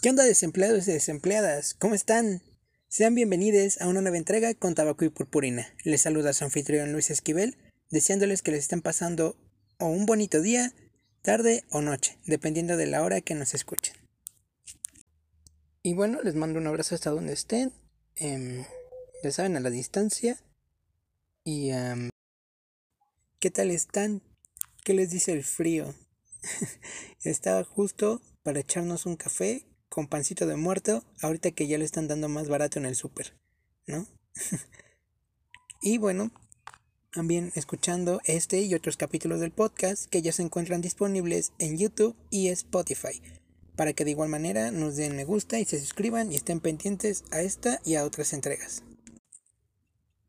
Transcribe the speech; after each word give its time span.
¿Qué 0.00 0.10
onda 0.10 0.24
desempleados 0.24 0.86
y 0.86 0.92
desempleadas? 0.92 1.74
¿Cómo 1.74 1.94
están? 1.94 2.42
Sean 2.86 3.14
bienvenidos 3.14 3.80
a 3.80 3.88
una 3.88 4.00
nueva 4.00 4.16
entrega 4.16 4.54
con 4.54 4.74
Tabaco 4.74 5.04
y 5.04 5.08
Purpurina. 5.08 5.74
Les 5.84 6.02
saluda 6.02 6.32
su 6.32 6.44
anfitrión 6.44 6.92
Luis 6.92 7.10
Esquivel, 7.10 7.56
deseándoles 7.90 8.42
que 8.42 8.52
les 8.52 8.60
estén 8.60 8.82
pasando 8.82 9.36
o 9.78 9.86
un 9.86 10.06
bonito 10.06 10.40
día, 10.40 10.72
tarde 11.22 11.64
o 11.70 11.80
noche, 11.80 12.18
dependiendo 12.24 12.76
de 12.76 12.86
la 12.86 13.02
hora 13.02 13.20
que 13.20 13.34
nos 13.34 13.54
escuchen. 13.54 13.96
Y 15.82 15.94
bueno, 15.94 16.22
les 16.22 16.36
mando 16.36 16.60
un 16.60 16.66
abrazo 16.68 16.94
hasta 16.94 17.10
donde 17.10 17.32
estén. 17.32 17.72
Eh, 18.14 18.64
ya 19.22 19.32
saben, 19.32 19.56
a 19.56 19.60
la 19.60 19.70
distancia. 19.70 20.38
Y... 21.42 21.70
¿Qué 23.40 23.50
tal 23.50 23.70
están? 23.70 24.22
¿Qué 24.84 24.94
les 24.94 25.10
dice 25.10 25.32
el 25.32 25.44
frío? 25.44 25.94
Estaba 27.24 27.64
justo 27.64 28.22
para 28.46 28.60
echarnos 28.60 29.06
un 29.06 29.16
café 29.16 29.66
con 29.88 30.06
pancito 30.06 30.46
de 30.46 30.54
muerto, 30.54 31.02
ahorita 31.20 31.50
que 31.50 31.66
ya 31.66 31.78
lo 31.78 31.84
están 31.84 32.06
dando 32.06 32.28
más 32.28 32.46
barato 32.48 32.78
en 32.78 32.86
el 32.86 32.94
súper, 32.94 33.36
¿no? 33.88 34.06
y 35.82 35.98
bueno, 35.98 36.30
también 37.10 37.50
escuchando 37.56 38.20
este 38.24 38.60
y 38.60 38.72
otros 38.76 38.96
capítulos 38.96 39.40
del 39.40 39.50
podcast 39.50 40.06
que 40.06 40.22
ya 40.22 40.30
se 40.30 40.42
encuentran 40.42 40.80
disponibles 40.80 41.54
en 41.58 41.76
YouTube 41.76 42.14
y 42.30 42.46
Spotify, 42.50 43.20
para 43.74 43.94
que 43.94 44.04
de 44.04 44.12
igual 44.12 44.28
manera 44.28 44.70
nos 44.70 44.94
den 44.94 45.16
me 45.16 45.24
gusta 45.24 45.58
y 45.58 45.64
se 45.64 45.80
suscriban 45.80 46.30
y 46.30 46.36
estén 46.36 46.60
pendientes 46.60 47.24
a 47.32 47.40
esta 47.40 47.80
y 47.84 47.96
a 47.96 48.04
otras 48.04 48.32
entregas. 48.32 48.84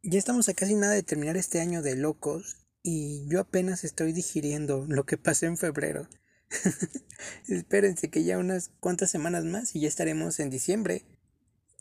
Ya 0.02 0.18
estamos 0.18 0.50
a 0.50 0.56
casi 0.56 0.74
nada 0.74 0.94
de 0.94 1.04
terminar 1.04 1.38
este 1.38 1.62
año 1.62 1.84
de 1.84 1.96
locos 1.96 2.66
y 2.82 3.28
yo 3.28 3.40
apenas 3.42 3.84
estoy 3.84 4.12
digiriendo 4.12 4.88
lo 4.88 5.06
que 5.06 5.18
pasó 5.18 5.46
en 5.46 5.58
febrero. 5.58 6.10
Espérense 7.48 8.10
que 8.10 8.24
ya 8.24 8.38
unas 8.38 8.70
cuantas 8.80 9.10
semanas 9.10 9.44
más 9.46 9.76
y 9.76 9.82
ya 9.82 9.88
estaremos 9.88 10.40
en 10.40 10.50
diciembre. 10.50 11.06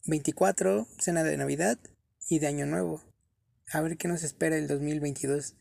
24, 0.07 0.87
cena 0.99 1.25
de 1.25 1.37
Navidad 1.37 1.79
y 2.29 2.39
de 2.39 2.47
Año 2.47 2.67
Nuevo. 2.67 3.03
A 3.73 3.81
ver 3.81 3.97
qué 3.97 4.09
nos 4.09 4.23
espera 4.23 4.57
el 4.57 4.69
2022. 4.69 5.57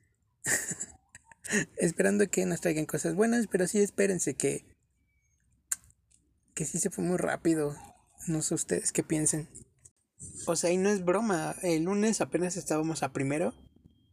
Esperando 1.77 2.29
que 2.29 2.45
nos 2.45 2.61
traigan 2.61 2.85
cosas 2.85 3.15
buenas, 3.15 3.47
pero 3.47 3.67
sí 3.67 3.79
espérense 3.79 4.35
que 4.35 4.65
que 6.55 6.65
sí 6.65 6.79
se 6.79 6.89
fue 6.89 7.03
muy 7.03 7.17
rápido. 7.17 7.75
No 8.27 8.41
sé 8.41 8.55
ustedes 8.55 8.91
qué 8.91 9.03
piensen. 9.03 9.49
O 10.47 10.55
sea, 10.55 10.71
y 10.71 10.77
no 10.77 10.89
es 10.89 11.03
broma. 11.03 11.55
El 11.61 11.83
lunes 11.83 12.21
apenas 12.21 12.57
estábamos 12.57 13.03
a 13.03 13.11
primero 13.11 13.53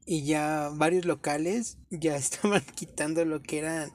y 0.05 0.25
ya 0.25 0.71
varios 0.75 1.05
locales 1.05 1.79
ya 1.91 2.17
estaban 2.17 2.63
quitando 2.75 3.25
lo 3.25 3.43
que 3.43 3.59
era 3.59 3.91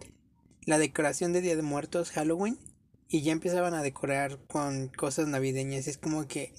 la 0.67 0.77
decoración 0.77 1.31
de 1.31 1.39
Día 1.39 1.55
de 1.55 1.61
Muertos, 1.61 2.11
Halloween, 2.11 2.59
y 3.07 3.21
ya 3.21 3.31
empezaban 3.31 3.73
a 3.73 3.81
decorar 3.81 4.37
con 4.47 4.89
cosas 4.89 5.29
navideñas. 5.29 5.87
Es 5.87 5.97
como 5.97 6.27
que, 6.27 6.53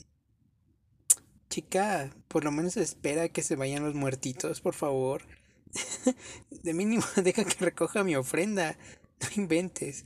chica, 1.50 2.10
por 2.26 2.42
lo 2.42 2.50
menos 2.50 2.78
espera 2.78 3.28
que 3.28 3.42
se 3.42 3.54
vayan 3.54 3.84
los 3.84 3.94
muertitos, 3.94 4.62
por 4.62 4.74
favor. 4.74 5.26
de 6.50 6.72
mínimo, 6.72 7.04
deja 7.22 7.44
que 7.44 7.64
recoja 7.64 8.02
mi 8.02 8.16
ofrenda. 8.16 8.76
No 9.20 9.42
inventes. 9.42 10.04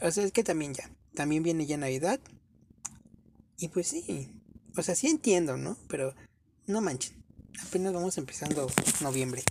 o 0.00 0.10
sea, 0.10 0.24
es 0.24 0.32
que 0.32 0.42
también 0.42 0.72
ya, 0.72 0.90
también 1.14 1.42
viene 1.42 1.66
ya 1.66 1.76
Navidad. 1.76 2.18
Y 3.58 3.68
pues 3.68 3.88
sí, 3.88 4.32
o 4.74 4.82
sea, 4.82 4.94
sí 4.94 5.08
entiendo, 5.08 5.58
¿no? 5.58 5.76
Pero 5.86 6.14
no 6.66 6.80
manchen. 6.80 7.22
Apenas 7.62 7.92
vamos 7.92 8.16
empezando 8.16 8.68
noviembre. 9.02 9.42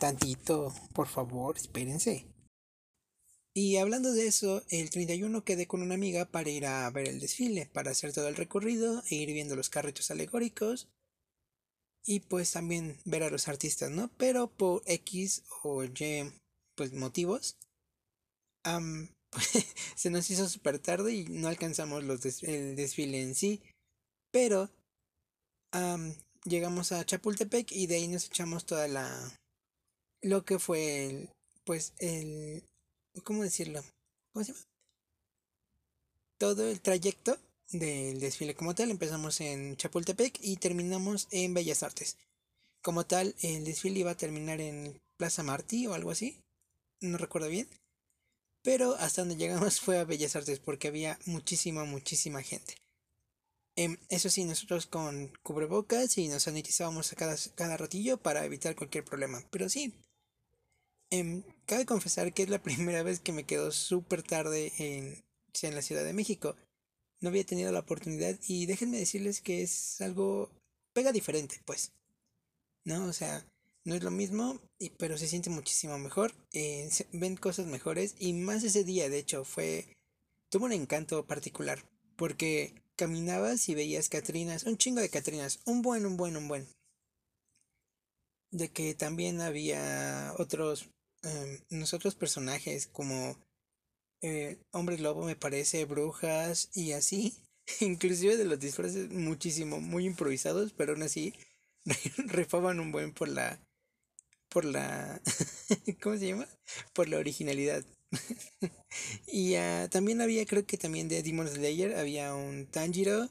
Tantito, 0.00 0.72
por 0.94 1.08
favor, 1.08 1.58
espérense. 1.58 2.26
Y 3.52 3.76
hablando 3.76 4.12
de 4.12 4.26
eso, 4.26 4.64
el 4.70 4.88
31 4.88 5.44
quedé 5.44 5.66
con 5.66 5.82
una 5.82 5.94
amiga 5.94 6.24
para 6.24 6.48
ir 6.48 6.64
a 6.64 6.88
ver 6.90 7.06
el 7.06 7.20
desfile, 7.20 7.66
para 7.66 7.90
hacer 7.90 8.14
todo 8.14 8.26
el 8.26 8.36
recorrido 8.36 9.02
e 9.10 9.16
ir 9.16 9.30
viendo 9.34 9.56
los 9.56 9.68
carritos 9.68 10.10
alegóricos. 10.10 10.88
Y 12.06 12.20
pues 12.20 12.52
también 12.52 12.98
ver 13.04 13.24
a 13.24 13.30
los 13.30 13.46
artistas, 13.46 13.90
¿no? 13.90 14.10
Pero 14.16 14.50
por 14.50 14.82
X 14.86 15.42
o 15.62 15.84
Y, 15.84 16.32
pues 16.74 16.94
motivos, 16.94 17.58
se 19.96 20.08
nos 20.08 20.30
hizo 20.30 20.48
súper 20.48 20.78
tarde 20.78 21.12
y 21.12 21.24
no 21.24 21.48
alcanzamos 21.48 22.04
los 22.04 22.42
el 22.42 22.74
desfile 22.74 23.20
en 23.20 23.34
sí. 23.34 23.60
Pero 24.30 24.70
llegamos 26.44 26.92
a 26.92 27.04
Chapultepec 27.04 27.70
y 27.72 27.86
de 27.86 27.96
ahí 27.96 28.08
nos 28.08 28.24
echamos 28.26 28.64
toda 28.64 28.88
la 28.88 29.39
lo 30.22 30.44
que 30.44 30.58
fue 30.58 31.06
el 31.06 31.30
pues 31.64 31.92
el 31.98 32.64
cómo 33.24 33.42
decirlo 33.42 33.82
cómo 34.32 34.44
se 34.44 34.52
llama 34.52 34.64
todo 36.38 36.68
el 36.68 36.80
trayecto 36.80 37.38
del 37.70 38.18
desfile 38.18 38.54
como 38.54 38.74
tal. 38.74 38.90
Empezamos 38.90 39.40
en 39.40 39.76
Chapultepec 39.76 40.38
y 40.40 40.56
terminamos 40.56 41.28
en 41.30 41.54
Bellas 41.54 41.82
Artes. 41.82 42.16
Como 42.82 43.04
tal 43.04 43.34
el 43.42 43.64
desfile 43.64 44.00
iba 44.00 44.12
a 44.12 44.16
terminar 44.16 44.60
en 44.60 45.00
Plaza 45.18 45.42
Martí 45.42 45.86
o 45.86 45.94
algo 45.94 46.10
así 46.10 46.40
no 47.00 47.16
recuerdo 47.18 47.48
bien 47.48 47.68
pero 48.62 48.94
hasta 48.96 49.22
donde 49.22 49.36
llegamos 49.36 49.80
fue 49.80 49.98
a 49.98 50.04
Bellas 50.04 50.36
Artes 50.36 50.60
porque 50.60 50.88
había 50.88 51.18
muchísima 51.26 51.84
muchísima 51.84 52.42
gente. 52.42 52.74
Em, 53.76 53.96
eso 54.08 54.28
sí, 54.28 54.44
nosotros 54.44 54.86
con 54.86 55.32
cubrebocas 55.42 56.18
y 56.18 56.28
nos 56.28 56.42
sanitizábamos 56.42 57.12
a 57.12 57.16
cada, 57.16 57.36
cada 57.54 57.76
ratillo 57.76 58.18
para 58.18 58.44
evitar 58.44 58.76
cualquier 58.76 59.04
problema. 59.04 59.42
Pero 59.50 59.68
sí, 59.68 59.94
em, 61.10 61.42
cabe 61.66 61.86
confesar 61.86 62.32
que 62.32 62.42
es 62.42 62.48
la 62.48 62.62
primera 62.62 63.02
vez 63.02 63.20
que 63.20 63.32
me 63.32 63.44
quedo 63.44 63.72
súper 63.72 64.22
tarde 64.22 64.72
en, 64.78 65.22
en 65.62 65.74
la 65.74 65.82
Ciudad 65.82 66.04
de 66.04 66.12
México. 66.12 66.56
No 67.20 67.28
había 67.28 67.44
tenido 67.44 67.70
la 67.72 67.80
oportunidad 67.80 68.38
y 68.46 68.66
déjenme 68.66 68.98
decirles 68.98 69.40
que 69.40 69.62
es 69.62 70.00
algo 70.00 70.50
pega 70.92 71.12
diferente, 71.12 71.60
pues. 71.64 71.92
¿No? 72.84 73.04
O 73.06 73.12
sea, 73.12 73.44
no 73.84 73.94
es 73.94 74.02
lo 74.02 74.10
mismo, 74.10 74.60
y, 74.78 74.90
pero 74.90 75.18
se 75.18 75.28
siente 75.28 75.50
muchísimo 75.50 75.98
mejor. 75.98 76.32
Eh, 76.52 76.88
ven 77.12 77.36
cosas 77.36 77.66
mejores 77.66 78.14
y 78.18 78.32
más 78.32 78.64
ese 78.64 78.84
día, 78.84 79.08
de 79.08 79.18
hecho, 79.18 79.44
fue... 79.44 79.96
Tuvo 80.50 80.64
un 80.64 80.72
encanto 80.72 81.26
particular 81.26 81.84
porque 82.16 82.74
caminabas 82.96 83.66
y 83.70 83.74
veías 83.74 84.10
Catrinas, 84.10 84.64
un 84.64 84.76
chingo 84.76 85.00
de 85.00 85.08
Catrinas, 85.08 85.60
un 85.64 85.80
buen, 85.80 86.04
un 86.04 86.18
buen, 86.18 86.36
un 86.36 86.48
buen. 86.48 86.68
De 88.50 88.68
que 88.68 88.94
también 88.94 89.40
había 89.40 90.34
otros, 90.36 90.90
nosotros 91.70 92.14
personajes 92.14 92.86
como 92.86 93.36
eh, 94.22 94.58
Hombres 94.72 95.00
Lobo, 95.00 95.24
me 95.24 95.36
parece, 95.36 95.84
Brujas 95.84 96.70
y 96.74 96.92
así. 96.92 97.34
Inclusive 97.80 98.36
de 98.36 98.44
los 98.44 98.60
disfraces 98.60 99.10
muchísimo, 99.10 99.80
muy 99.80 100.06
improvisados, 100.06 100.72
pero 100.72 100.92
aún 100.92 101.02
así 101.02 101.34
rifaban 102.18 102.80
un 102.80 102.92
buen 102.92 103.12
por 103.12 103.28
la, 103.28 103.60
por 104.48 104.64
la, 104.64 105.20
¿cómo 106.02 106.16
se 106.16 106.28
llama? 106.28 106.46
Por 106.92 107.08
la 107.08 107.18
originalidad. 107.18 107.84
y 109.26 109.56
uh, 109.56 109.88
también 109.88 110.20
había, 110.20 110.44
creo 110.46 110.66
que 110.66 110.76
también 110.76 111.08
de 111.08 111.22
Demon 111.22 111.48
Slayer, 111.48 111.96
había 111.96 112.34
un 112.34 112.66
Tanjiro 112.66 113.30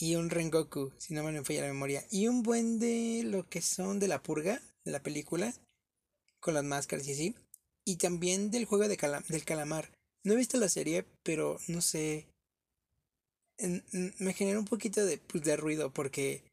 y 0.00 0.16
un 0.16 0.30
Rengoku, 0.30 0.92
si 0.98 1.14
no 1.14 1.22
me 1.22 1.44
falla 1.44 1.62
la 1.62 1.68
memoria. 1.68 2.04
Y 2.10 2.28
un 2.28 2.42
buen 2.42 2.78
de 2.78 3.22
lo 3.24 3.48
que 3.48 3.62
son 3.62 3.98
de 3.98 4.08
la 4.08 4.22
purga, 4.22 4.60
de 4.84 4.92
la 4.92 5.02
película, 5.02 5.54
con 6.40 6.54
las 6.54 6.64
máscaras 6.64 7.06
y 7.08 7.12
así. 7.12 7.34
Y 7.84 7.96
también 7.96 8.50
del 8.50 8.64
juego 8.64 8.88
de 8.88 8.96
del 9.28 9.44
calamar. 9.44 9.90
No 10.24 10.34
he 10.34 10.36
visto 10.36 10.58
la 10.58 10.68
serie, 10.68 11.06
pero 11.22 11.58
no 11.68 11.80
sé. 11.80 12.28
me 13.58 14.34
genera 14.34 14.58
un 14.58 14.66
poquito 14.66 15.04
de, 15.04 15.18
pues, 15.18 15.42
de 15.44 15.56
ruido 15.56 15.92
porque 15.92 16.44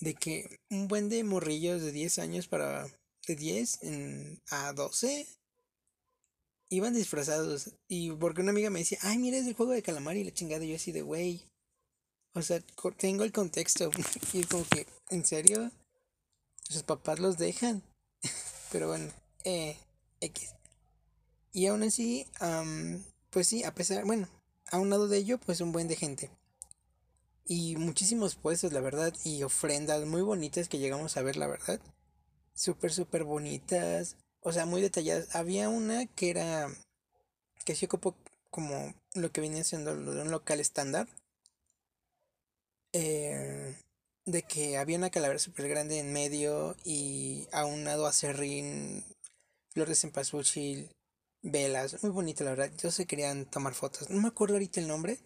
de 0.00 0.14
que 0.14 0.60
un 0.70 0.88
buen 0.88 1.08
de 1.08 1.24
morrillos 1.24 1.82
de 1.82 1.92
10 1.92 2.18
años 2.20 2.48
para 2.48 2.86
de 3.26 3.36
10 3.36 3.82
en, 3.82 4.42
a 4.50 4.72
12 4.72 5.26
iban 6.70 6.94
disfrazados. 6.94 7.74
Y 7.88 8.10
porque 8.12 8.42
una 8.42 8.50
amiga 8.50 8.70
me 8.70 8.80
decía, 8.80 8.98
ay, 9.02 9.18
mira, 9.18 9.38
es 9.38 9.46
el 9.46 9.54
juego 9.54 9.72
de 9.72 9.82
calamar 9.82 10.16
y 10.16 10.24
la 10.24 10.32
chingada. 10.32 10.64
Yo 10.64 10.76
así 10.76 10.92
de, 10.92 11.02
güey. 11.02 11.44
O 12.34 12.42
sea, 12.42 12.60
tengo 12.96 13.24
el 13.24 13.32
contexto. 13.32 13.90
y 14.32 14.44
como 14.44 14.66
que, 14.68 14.86
¿en 15.10 15.24
serio? 15.24 15.70
Sus 16.68 16.82
papás 16.82 17.18
los 17.18 17.38
dejan. 17.38 17.82
Pero 18.72 18.88
bueno, 18.88 19.12
eh, 19.48 19.76
X. 20.20 20.54
Y 21.52 21.66
aún 21.66 21.82
así, 21.82 22.26
pues 23.30 23.46
sí, 23.46 23.64
a 23.64 23.74
pesar, 23.74 24.04
bueno, 24.04 24.28
a 24.70 24.78
un 24.78 24.90
lado 24.90 25.08
de 25.08 25.18
ello, 25.18 25.38
pues 25.38 25.60
un 25.60 25.72
buen 25.72 25.88
de 25.88 25.96
gente. 25.96 26.30
Y 27.46 27.76
muchísimos 27.76 28.36
puestos, 28.36 28.72
la 28.72 28.80
verdad, 28.80 29.14
y 29.24 29.42
ofrendas 29.42 30.04
muy 30.06 30.22
bonitas 30.22 30.68
que 30.68 30.78
llegamos 30.78 31.16
a 31.16 31.22
ver, 31.22 31.36
la 31.36 31.46
verdad. 31.46 31.80
Súper, 32.54 32.92
súper 32.92 33.24
bonitas 33.24 34.16
o 34.40 34.52
sea, 34.52 34.66
muy 34.66 34.80
detalladas. 34.80 35.34
Había 35.34 35.68
una 35.68 36.06
que 36.06 36.30
era, 36.30 36.68
que 37.64 37.74
se 37.74 37.86
ocupó 37.86 38.14
como 38.50 38.94
lo 39.14 39.30
que 39.30 39.40
viene 39.40 39.64
siendo 39.64 39.94
de 39.96 40.22
un 40.22 40.30
local 40.30 40.60
estándar. 40.60 41.08
Eh, 42.92 43.76
de 44.24 44.42
que 44.42 44.78
había 44.78 44.98
una 44.98 45.10
calavera 45.10 45.38
súper 45.38 45.68
grande 45.68 45.98
en 45.98 46.12
medio 46.12 46.76
y 46.84 47.46
a 47.52 47.64
un 47.64 47.84
lado 47.84 48.06
acerrín, 48.06 49.04
flores 49.78 50.02
en 50.02 50.10
cempasúchil 50.10 50.90
velas, 51.40 52.02
muy 52.02 52.10
bonito 52.10 52.42
la 52.42 52.50
verdad. 52.50 52.72
Yo 52.82 52.90
se 52.90 53.06
querían 53.06 53.46
tomar 53.46 53.74
fotos. 53.74 54.10
No 54.10 54.20
me 54.20 54.26
acuerdo 54.26 54.54
ahorita 54.54 54.80
el 54.80 54.88
nombre, 54.88 55.20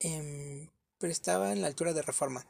em, 0.00 0.68
pero 0.98 1.12
estaba 1.12 1.52
en 1.52 1.60
la 1.60 1.68
altura 1.68 1.92
de 1.92 2.02
Reforma. 2.02 2.44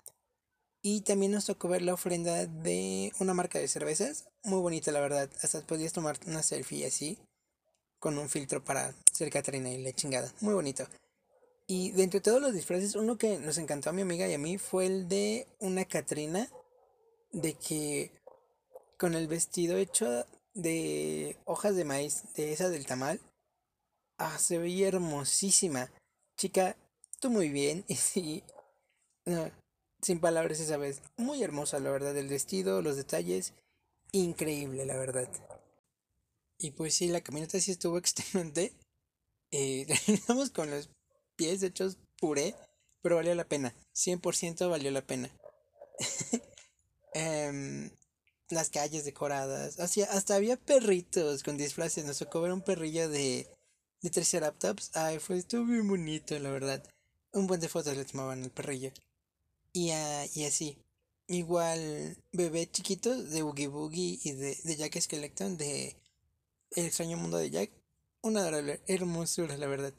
Y 0.80 1.02
también 1.02 1.32
nos 1.32 1.44
tocó 1.44 1.68
ver 1.68 1.82
la 1.82 1.92
ofrenda 1.92 2.46
de 2.46 3.12
una 3.20 3.34
marca 3.34 3.58
de 3.58 3.68
cervezas, 3.68 4.24
muy 4.42 4.60
bonita 4.60 4.90
la 4.90 5.00
verdad. 5.00 5.30
Hasta 5.42 5.60
podías 5.66 5.92
tomar 5.92 6.18
una 6.26 6.42
selfie 6.42 6.86
así, 6.86 7.18
con 7.98 8.16
un 8.16 8.30
filtro 8.30 8.64
para 8.64 8.94
ser 9.12 9.30
Catarina 9.30 9.70
y 9.70 9.82
la 9.82 9.92
chingada, 9.92 10.32
muy 10.40 10.54
bonito. 10.54 10.88
Y 11.66 11.92
de 11.92 12.04
entre 12.04 12.22
todos 12.22 12.40
los 12.40 12.54
disfraces, 12.54 12.94
uno 12.96 13.18
que 13.18 13.38
nos 13.38 13.58
encantó 13.58 13.90
a 13.90 13.92
mi 13.92 14.00
amiga 14.00 14.26
y 14.26 14.32
a 14.32 14.38
mí 14.38 14.56
fue 14.56 14.86
el 14.86 15.08
de 15.08 15.46
una 15.58 15.84
Catrina, 15.84 16.48
de 17.32 17.52
que 17.52 18.12
con 18.98 19.14
el 19.14 19.28
vestido 19.28 19.76
hecho 19.76 20.26
de 20.54 21.36
hojas 21.44 21.76
de 21.76 21.84
maíz, 21.84 22.24
de 22.34 22.52
esa 22.52 22.68
del 22.68 22.86
tamal, 22.86 23.20
ah, 24.18 24.38
se 24.38 24.58
veía 24.58 24.88
hermosísima. 24.88 25.90
Chica, 26.36 26.76
tú 27.20 27.30
muy 27.30 27.48
bien, 27.48 27.84
y 27.88 27.96
sí, 27.96 28.44
sin 30.02 30.20
palabras 30.20 30.60
esa 30.60 30.76
vez, 30.76 31.02
muy 31.16 31.42
hermosa 31.42 31.78
la 31.78 31.90
verdad, 31.90 32.16
el 32.16 32.28
vestido, 32.28 32.82
los 32.82 32.96
detalles, 32.96 33.54
increíble 34.12 34.84
la 34.86 34.96
verdad. 34.96 35.28
Y 36.58 36.72
pues 36.72 36.94
sí, 36.94 37.08
la 37.08 37.20
caminata 37.20 37.60
sí 37.60 37.72
estuvo 37.72 37.98
extenuante. 37.98 38.72
Eh, 39.50 39.86
terminamos 40.06 40.50
con 40.50 40.70
los 40.70 40.90
pies 41.36 41.62
hechos 41.62 41.98
puré, 42.18 42.54
pero 43.02 43.16
valió 43.16 43.34
la 43.34 43.44
pena. 43.44 43.74
100% 43.94 44.70
valió 44.70 44.90
la 44.90 45.02
pena. 45.02 45.30
Em, 47.14 47.90
las 48.52 48.70
calles 48.70 49.04
decoradas. 49.04 49.78
hasta 49.78 50.34
había 50.34 50.56
perritos 50.56 51.42
con 51.42 51.56
disfraces. 51.56 52.04
Nos 52.04 52.18
tocó 52.18 52.40
ver 52.40 52.52
un 52.52 52.62
perrillo 52.62 53.08
de, 53.08 53.48
de 54.00 54.10
Triceratops. 54.10 54.90
Ay, 54.94 55.18
fue, 55.18 55.38
estuvo 55.38 55.64
muy 55.64 55.80
bonito, 55.80 56.38
la 56.38 56.50
verdad. 56.50 56.82
Un 57.32 57.46
buen 57.46 57.60
de 57.60 57.68
fotos 57.68 57.96
le 57.96 58.04
tomaban 58.04 58.42
el 58.42 58.50
perrillo. 58.50 58.92
Y, 59.72 59.90
y 59.90 60.44
así. 60.44 60.78
Igual, 61.28 62.16
bebé 62.32 62.70
chiquito 62.70 63.22
de 63.22 63.42
Boogie 63.42 63.68
Boogie 63.68 64.18
y 64.22 64.32
de, 64.32 64.58
de 64.64 64.76
Jack 64.76 65.00
Skellington 65.00 65.56
de 65.56 65.96
El 66.72 66.86
extraño 66.86 67.16
mundo 67.16 67.38
de 67.38 67.50
Jack. 67.50 67.70
Una 68.22 68.40
adorable 68.40 68.82
hermosura, 68.86 69.56
la 69.56 69.66
verdad. 69.66 69.94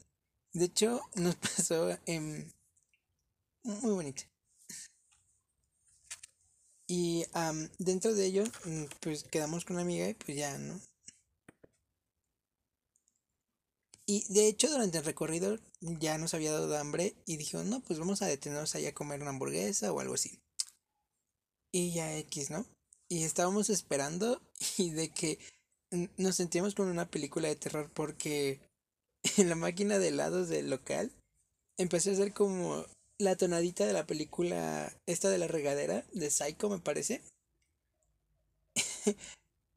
De 0.53 0.65
hecho, 0.65 1.01
nos 1.15 1.35
pasó 1.57 1.97
en... 2.05 2.53
muy 3.63 3.91
bonito. 3.93 4.23
Y 6.95 7.25
dentro 7.79 8.13
de 8.13 8.23
ello, 8.23 8.43
mm, 8.65 8.83
pues 8.99 9.23
quedamos 9.23 9.65
con 9.65 9.77
una 9.77 9.81
amiga 9.81 10.07
y 10.07 10.13
pues 10.13 10.37
ya, 10.37 10.55
¿no? 10.59 10.79
Y 14.05 14.31
de 14.31 14.47
hecho, 14.47 14.69
durante 14.69 14.99
el 14.99 15.03
recorrido 15.03 15.57
ya 15.81 16.19
nos 16.19 16.35
había 16.35 16.51
dado 16.51 16.77
hambre 16.77 17.15
y 17.25 17.37
dijo, 17.37 17.63
no, 17.63 17.79
pues 17.79 17.97
vamos 17.97 18.21
a 18.21 18.27
detenernos 18.27 18.75
ahí 18.75 18.85
a 18.85 18.93
comer 18.93 19.21
una 19.21 19.31
hamburguesa 19.31 19.91
o 19.91 20.01
algo 20.01 20.13
así. 20.13 20.39
Y 21.71 21.93
ya 21.93 22.15
X, 22.15 22.51
¿no? 22.51 22.63
Y 23.09 23.23
estábamos 23.23 23.71
esperando 23.71 24.39
y 24.77 24.91
de 24.91 25.09
que 25.09 25.39
nos 26.17 26.35
sentíamos 26.35 26.75
con 26.75 26.89
una 26.89 27.09
película 27.09 27.47
de 27.47 27.55
terror 27.55 27.89
porque 27.91 28.59
en 29.37 29.49
la 29.49 29.55
máquina 29.55 29.97
de 29.97 30.09
helados 30.09 30.47
del 30.47 30.69
local 30.69 31.11
empecé 31.79 32.11
a 32.11 32.13
hacer 32.13 32.33
como 32.33 32.85
la 33.23 33.35
tonadita 33.35 33.85
de 33.85 33.93
la 33.93 34.05
película 34.05 34.93
esta 35.05 35.29
de 35.29 35.37
la 35.37 35.47
regadera 35.47 36.05
de 36.13 36.29
Psycho 36.29 36.69
me 36.69 36.79
parece. 36.79 37.21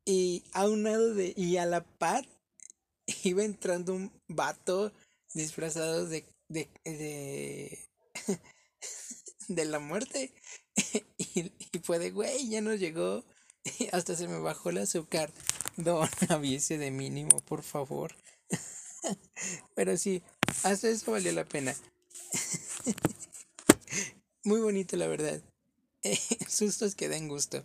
Y 0.08 0.44
a 0.52 0.68
un 0.68 0.84
lado 0.84 1.14
de 1.14 1.34
y 1.36 1.56
a 1.56 1.66
la 1.66 1.82
par 1.82 2.24
iba 3.24 3.42
entrando 3.42 3.92
un 3.92 4.12
vato 4.28 4.92
disfrazado 5.34 6.06
de 6.06 6.24
de 6.48 6.68
de, 6.84 7.76
de 9.48 9.64
la 9.64 9.80
muerte. 9.80 10.32
Y, 11.18 11.50
y 11.72 11.78
fue 11.82 11.98
de 11.98 12.12
güey 12.12 12.48
ya 12.48 12.60
nos 12.60 12.78
llegó 12.78 13.24
hasta 13.90 14.14
se 14.14 14.28
me 14.28 14.38
bajó 14.38 14.70
el 14.70 14.78
azúcar. 14.78 15.32
Don 15.76 16.08
aviese 16.28 16.78
de 16.78 16.92
mínimo 16.92 17.40
por 17.40 17.64
favor. 17.64 18.14
Pero 19.74 19.96
sí 19.96 20.22
hasta 20.62 20.88
eso 20.88 21.10
valió 21.10 21.32
la 21.32 21.44
pena 21.44 21.74
muy 24.46 24.60
bonito, 24.60 24.96
la 24.96 25.08
verdad. 25.08 25.42
sustos 26.48 26.94
que 26.94 27.08
den 27.08 27.28
gusto. 27.28 27.64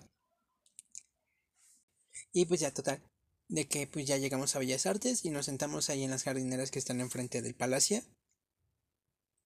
Y 2.33 2.45
pues 2.45 2.59
ya, 2.59 2.73
total. 2.73 3.01
De 3.47 3.67
que 3.67 3.85
pues 3.87 4.05
ya 4.07 4.17
llegamos 4.17 4.55
a 4.55 4.59
Bellas 4.59 4.85
Artes 4.85 5.23
y 5.25 5.29
nos 5.29 5.45
sentamos 5.45 5.89
ahí 5.89 6.03
en 6.03 6.11
las 6.11 6.23
jardineras 6.23 6.71
que 6.71 6.79
están 6.79 6.99
enfrente 7.01 7.41
del 7.41 7.53
palacio. 7.53 8.01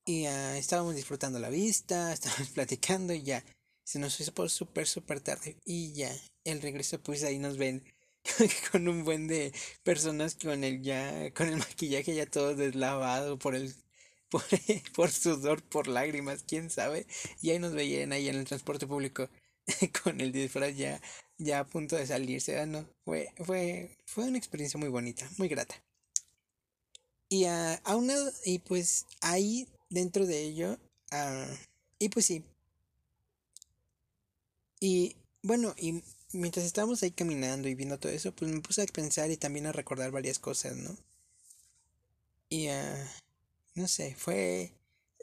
Y 0.05 0.27
uh, 0.27 0.55
estábamos 0.55 0.95
disfrutando 0.95 1.39
la 1.39 1.49
vista, 1.49 2.13
estábamos 2.13 2.49
platicando 2.49 3.13
y 3.13 3.23
ya. 3.23 3.43
Se 3.83 3.99
nos 3.99 4.19
hizo 4.19 4.49
súper, 4.49 4.87
súper 4.87 5.19
tarde. 5.19 5.57
Y 5.65 5.93
ya, 5.93 6.15
el 6.43 6.61
regreso 6.61 7.01
pues 7.01 7.23
ahí 7.23 7.37
nos 7.37 7.57
ven 7.57 7.83
con 8.71 8.87
un 8.87 9.03
buen 9.03 9.27
de 9.27 9.53
personas 9.83 10.35
con 10.35 10.63
el 10.63 10.81
ya, 10.81 11.31
con 11.33 11.47
el 11.47 11.57
maquillaje 11.57 12.15
ya 12.15 12.25
todo 12.25 12.55
deslavado 12.55 13.37
por 13.37 13.55
el 13.55 13.75
por, 14.95 15.11
sudor, 15.11 15.63
por 15.63 15.87
lágrimas, 15.87 16.43
quién 16.47 16.69
sabe. 16.69 17.07
Y 17.41 17.51
ahí 17.51 17.59
nos 17.59 17.73
veían 17.73 18.11
ahí 18.11 18.27
en 18.27 18.35
el 18.35 18.45
transporte 18.45 18.87
público 18.87 19.29
con 20.03 20.21
el 20.21 20.31
disfraz 20.31 20.75
ya, 20.75 21.01
ya 21.37 21.59
a 21.59 21.67
punto 21.67 21.95
de 21.95 22.07
salirse. 22.07 22.59
Ah, 22.59 22.65
no, 22.65 22.87
fue, 23.03 23.33
fue, 23.43 23.97
fue 24.05 24.25
una 24.25 24.37
experiencia 24.37 24.79
muy 24.79 24.89
bonita, 24.89 25.29
muy 25.37 25.47
grata. 25.47 25.75
Y 27.29 27.45
a, 27.45 27.75
a 27.75 27.95
una, 27.95 28.15
y 28.45 28.59
pues 28.59 29.05
ahí 29.21 29.67
dentro 29.89 30.25
de 30.25 30.41
ello, 30.43 30.77
y 31.99 32.09
pues 32.09 32.25
sí. 32.25 32.43
Y 34.79 35.15
bueno, 35.41 35.73
y 35.77 36.01
mientras 36.33 36.65
estábamos 36.65 37.01
ahí 37.03 37.11
caminando 37.11 37.67
y 37.67 37.75
viendo 37.75 37.97
todo 37.99 38.11
eso, 38.11 38.33
pues 38.33 38.51
me 38.51 38.61
puse 38.61 38.81
a 38.81 38.85
pensar 38.85 39.31
y 39.31 39.37
también 39.37 39.65
a 39.67 39.71
recordar 39.71 40.11
varias 40.11 40.39
cosas, 40.39 40.75
¿no? 40.75 40.95
Y 42.49 42.69
uh, 42.69 43.05
no 43.75 43.87
sé, 43.89 44.15
fue, 44.15 44.71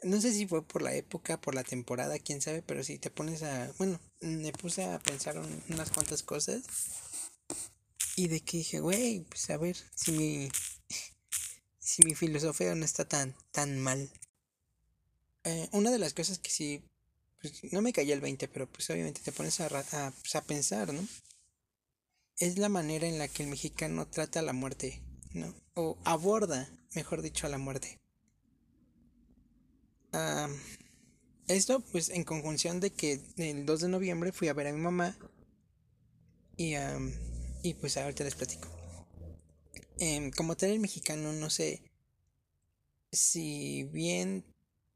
no 0.03 0.21
sé 0.21 0.31
si 0.31 0.45
fue 0.45 0.65
por 0.65 0.83
la 0.83 0.93
época, 0.93 1.41
por 1.41 1.55
la 1.55 1.63
temporada, 1.63 2.19
quién 2.19 2.41
sabe, 2.41 2.61
pero 2.61 2.83
si 2.83 2.99
te 2.99 3.09
pones 3.09 3.41
a, 3.41 3.71
bueno, 3.79 3.99
me 4.21 4.51
puse 4.53 4.85
a 4.85 4.99
pensar 4.99 5.37
unas 5.69 5.91
cuantas 5.91 6.21
cosas 6.21 6.63
y 8.15 8.27
de 8.27 8.41
que 8.41 8.57
dije, 8.57 8.79
güey, 8.79 9.21
pues 9.21 9.49
a 9.49 9.57
ver 9.57 9.75
si 9.95 10.11
mi, 10.11 10.51
si 11.79 12.03
mi 12.03 12.13
filosofía 12.13 12.75
no 12.75 12.85
está 12.85 13.05
tan, 13.05 13.35
tan 13.51 13.79
mal. 13.79 14.09
Eh, 15.45 15.67
una 15.71 15.89
de 15.89 15.99
las 15.99 16.13
cosas 16.13 16.37
que 16.37 16.51
sí, 16.51 16.83
pues 17.41 17.73
no 17.73 17.81
me 17.81 17.91
cayó 17.91 18.13
el 18.13 18.21
20, 18.21 18.47
pero 18.49 18.67
pues 18.71 18.89
obviamente 18.91 19.21
te 19.21 19.31
pones 19.31 19.59
a, 19.61 19.65
a, 19.65 20.11
pues, 20.11 20.35
a 20.35 20.43
pensar, 20.43 20.93
¿no? 20.93 21.05
Es 22.37 22.59
la 22.59 22.69
manera 22.69 23.07
en 23.07 23.17
la 23.17 23.27
que 23.27 23.43
el 23.43 23.49
mexicano 23.49 24.07
trata 24.07 24.43
la 24.43 24.53
muerte, 24.53 25.01
¿no? 25.33 25.53
O 25.73 25.97
aborda, 26.03 26.69
mejor 26.93 27.23
dicho, 27.23 27.47
a 27.47 27.49
la 27.49 27.57
muerte 27.57 28.02
esto 31.47 31.81
pues 31.91 32.09
en 32.09 32.23
conjunción 32.23 32.79
de 32.79 32.91
que 32.91 33.21
el 33.37 33.65
2 33.65 33.81
de 33.81 33.87
noviembre 33.89 34.31
fui 34.31 34.47
a 34.47 34.53
ver 34.53 34.67
a 34.67 34.73
mi 34.73 34.79
mamá 34.79 35.17
y, 36.57 36.75
y 37.63 37.73
pues 37.75 37.97
ahorita 37.97 38.23
les 38.23 38.35
platico. 38.35 38.69
Em, 39.99 40.31
como 40.31 40.57
tal 40.57 40.71
el 40.71 40.79
mexicano 40.79 41.31
no 41.33 41.49
sé 41.49 41.81
si 43.11 43.83
bien 43.91 44.43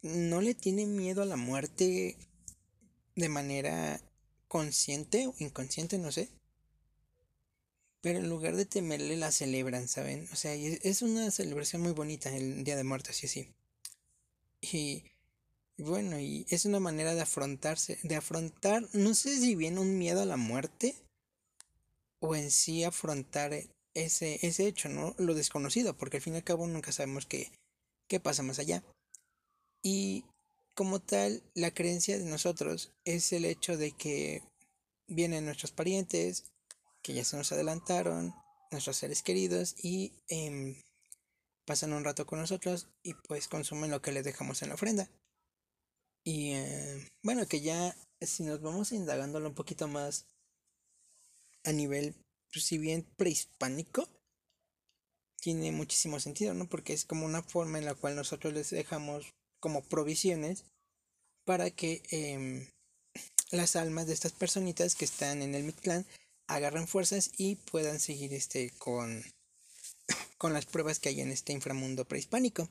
no 0.01 0.41
le 0.41 0.55
tiene 0.55 0.85
miedo 0.85 1.21
a 1.21 1.25
la 1.25 1.37
muerte 1.37 2.17
de 3.15 3.29
manera 3.29 4.01
consciente 4.47 5.27
o 5.27 5.35
inconsciente, 5.39 5.97
no 5.97 6.11
sé. 6.11 6.29
Pero 8.01 8.19
en 8.19 8.29
lugar 8.29 8.55
de 8.55 8.65
temerle 8.65 9.17
la 9.17 9.31
celebran, 9.31 9.87
¿saben? 9.87 10.27
O 10.31 10.35
sea, 10.35 10.53
es 10.53 11.01
una 11.01 11.29
celebración 11.31 11.81
muy 11.81 11.91
bonita 11.93 12.35
el 12.35 12.63
Día 12.63 12.75
de 12.75 12.83
Muertos 12.83 13.23
y 13.23 13.25
así. 13.27 13.56
Y 14.61 15.03
bueno, 15.77 16.19
y 16.19 16.45
es 16.49 16.65
una 16.65 16.79
manera 16.79 17.13
de 17.13 17.21
afrontarse, 17.21 17.99
de 18.03 18.15
afrontar, 18.15 18.87
no 18.93 19.13
sé 19.13 19.37
si 19.37 19.55
bien 19.55 19.77
un 19.77 19.97
miedo 19.97 20.21
a 20.21 20.25
la 20.25 20.37
muerte 20.37 20.95
o 22.19 22.35
en 22.35 22.49
sí 22.49 22.83
afrontar 22.83 23.53
ese, 23.93 24.39
ese 24.41 24.67
hecho, 24.67 24.89
¿no? 24.89 25.13
Lo 25.17 25.35
desconocido, 25.35 25.95
porque 25.95 26.17
al 26.17 26.23
fin 26.23 26.33
y 26.33 26.37
al 26.37 26.43
cabo 26.43 26.65
nunca 26.67 26.91
sabemos 26.91 27.25
qué, 27.25 27.51
qué 28.07 28.19
pasa 28.19 28.43
más 28.43 28.59
allá. 28.59 28.83
Y 29.83 30.25
como 30.73 30.99
tal, 30.99 31.43
la 31.53 31.71
creencia 31.71 32.17
de 32.17 32.25
nosotros 32.25 32.91
es 33.05 33.31
el 33.33 33.45
hecho 33.45 33.77
de 33.77 33.91
que 33.91 34.43
vienen 35.07 35.45
nuestros 35.45 35.71
parientes, 35.71 36.51
que 37.01 37.13
ya 37.13 37.23
se 37.23 37.37
nos 37.37 37.51
adelantaron, 37.51 38.33
nuestros 38.71 38.97
seres 38.97 39.21
queridos, 39.21 39.75
y 39.81 40.13
em, 40.27 40.75
pasan 41.67 41.91
un 41.91 42.05
rato 42.05 42.25
con 42.25 42.39
nosotros 42.39 42.87
y 43.03 43.13
pues 43.13 43.49
consumen 43.49 43.91
lo 43.91 44.01
que 44.01 44.13
les 44.13 44.23
dejamos 44.23 44.61
en 44.61 44.69
la 44.69 44.75
ofrenda. 44.75 45.09
Y 46.23 46.53
eh, 46.53 47.11
bueno, 47.23 47.45
que 47.45 47.59
ya 47.59 47.93
si 48.21 48.43
nos 48.43 48.61
vamos 48.61 48.93
indagándolo 48.93 49.49
un 49.49 49.53
poquito 49.53 49.87
más 49.89 50.25
a 51.65 51.73
nivel, 51.73 52.15
pues, 52.53 52.63
si 52.63 52.77
bien 52.77 53.05
prehispánico, 53.17 54.07
tiene 55.41 55.73
muchísimo 55.73 56.21
sentido, 56.21 56.53
¿no? 56.53 56.67
Porque 56.67 56.93
es 56.93 57.03
como 57.03 57.25
una 57.25 57.43
forma 57.43 57.77
en 57.77 57.85
la 57.85 57.95
cual 57.95 58.15
nosotros 58.15 58.53
les 58.53 58.69
dejamos 58.69 59.33
como 59.59 59.83
provisiones 59.83 60.63
para 61.45 61.69
que 61.69 62.01
em, 62.11 62.67
las 63.51 63.75
almas 63.75 64.07
de 64.07 64.13
estas 64.13 64.31
personitas 64.31 64.95
que 64.95 65.05
están 65.05 65.41
en 65.41 65.53
el 65.53 65.63
Mictlán 65.63 66.05
agarren 66.47 66.87
fuerzas 66.87 67.31
y 67.37 67.55
puedan 67.55 67.99
seguir 67.99 68.33
este 68.33 68.71
con, 68.77 69.23
con 70.37 70.53
las 70.53 70.65
pruebas 70.65 70.99
que 70.99 71.09
hay 71.09 71.21
en 71.21 71.31
este 71.31 71.53
inframundo 71.53 72.05
prehispánico. 72.05 72.69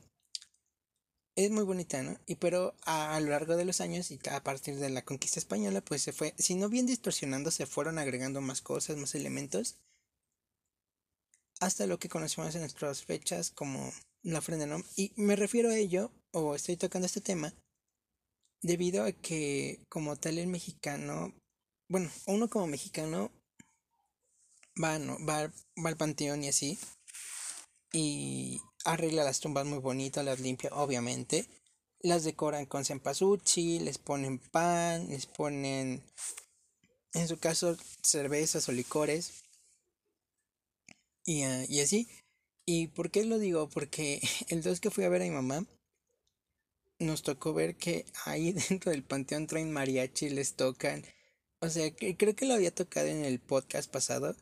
Es 1.35 1.51
muy 1.51 1.63
bonita, 1.63 2.01
¿no? 2.01 2.19
Y 2.25 2.35
pero 2.35 2.75
a, 2.83 3.19
lo 3.19 3.29
largo 3.29 3.57
de 3.57 3.65
los 3.65 3.79
años 3.79 4.09
y 4.09 4.19
a 4.31 4.43
partir 4.43 4.77
de 4.77 4.89
la 4.89 5.03
conquista 5.03 5.39
española, 5.39 5.81
pues 5.81 6.01
se 6.01 6.11
fue, 6.11 6.33
si 6.39 6.55
no 6.55 6.67
bien 6.67 6.87
distorsionando, 6.87 7.51
se 7.51 7.67
fueron 7.67 7.99
agregando 7.99 8.41
más 8.41 8.61
cosas, 8.61 8.97
más 8.97 9.13
elementos, 9.13 9.77
hasta 11.59 11.85
lo 11.85 11.99
que 11.99 12.09
conocemos 12.09 12.55
en 12.55 12.61
nuestras 12.61 13.03
fechas 13.03 13.51
como 13.51 13.93
la 14.23 14.39
ofrenda, 14.39 14.65
¿no? 14.65 14.83
Y 14.95 15.13
me 15.15 15.35
refiero 15.35 15.69
a 15.69 15.77
ello, 15.77 16.11
o 16.31 16.55
estoy 16.55 16.75
tocando 16.75 17.05
este 17.05 17.21
tema, 17.21 17.53
debido 18.63 19.03
a 19.03 19.11
que 19.11 19.85
como 19.89 20.15
tal 20.15 20.39
el 20.39 20.47
mexicano, 20.47 21.35
bueno, 21.87 22.09
uno 22.25 22.49
como 22.49 22.65
mexicano 22.65 23.31
va, 24.83 24.97
¿no? 24.97 25.23
va, 25.23 25.53
va 25.83 25.89
al 25.89 25.97
panteón 25.97 26.43
y 26.43 26.49
así, 26.49 26.79
y 27.97 28.61
arregla 28.85 29.23
las 29.23 29.39
tumbas 29.39 29.65
muy 29.65 29.79
bonitas, 29.79 30.23
las 30.23 30.39
limpia, 30.39 30.69
obviamente. 30.71 31.49
Las 31.99 32.23
decoran 32.23 32.67
con 32.67 32.85
cempasúchil, 32.85 33.85
les 33.85 33.97
ponen 33.97 34.37
pan, 34.37 35.09
les 35.09 35.25
ponen, 35.25 36.03
en 37.13 37.27
su 37.27 37.39
caso, 37.39 37.75
cervezas 38.03 38.69
o 38.69 38.71
licores. 38.71 39.43
Y, 41.25 41.41
ah, 41.41 41.65
y 41.67 41.79
así. 41.79 42.07
¿Y 42.67 42.87
por 42.87 43.09
qué 43.09 43.25
lo 43.25 43.39
digo? 43.39 43.67
Porque 43.67 44.21
el 44.49 44.61
2 44.61 44.79
que 44.79 44.91
fui 44.91 45.03
a 45.03 45.09
ver 45.09 45.23
a 45.23 45.25
mi 45.25 45.31
mamá, 45.31 45.65
nos 46.99 47.23
tocó 47.23 47.55
ver 47.55 47.77
que 47.77 48.05
ahí 48.25 48.53
dentro 48.69 48.91
del 48.91 49.03
Panteón 49.03 49.47
traen 49.47 49.73
mariachi, 49.73 50.29
les 50.29 50.53
tocan. 50.53 51.03
O 51.61 51.69
sea, 51.69 51.91
creo 51.95 52.35
que 52.35 52.45
lo 52.45 52.53
había 52.53 52.75
tocado 52.75 53.07
en 53.07 53.25
el 53.25 53.39
podcast 53.39 53.89
pasado, 53.89 54.35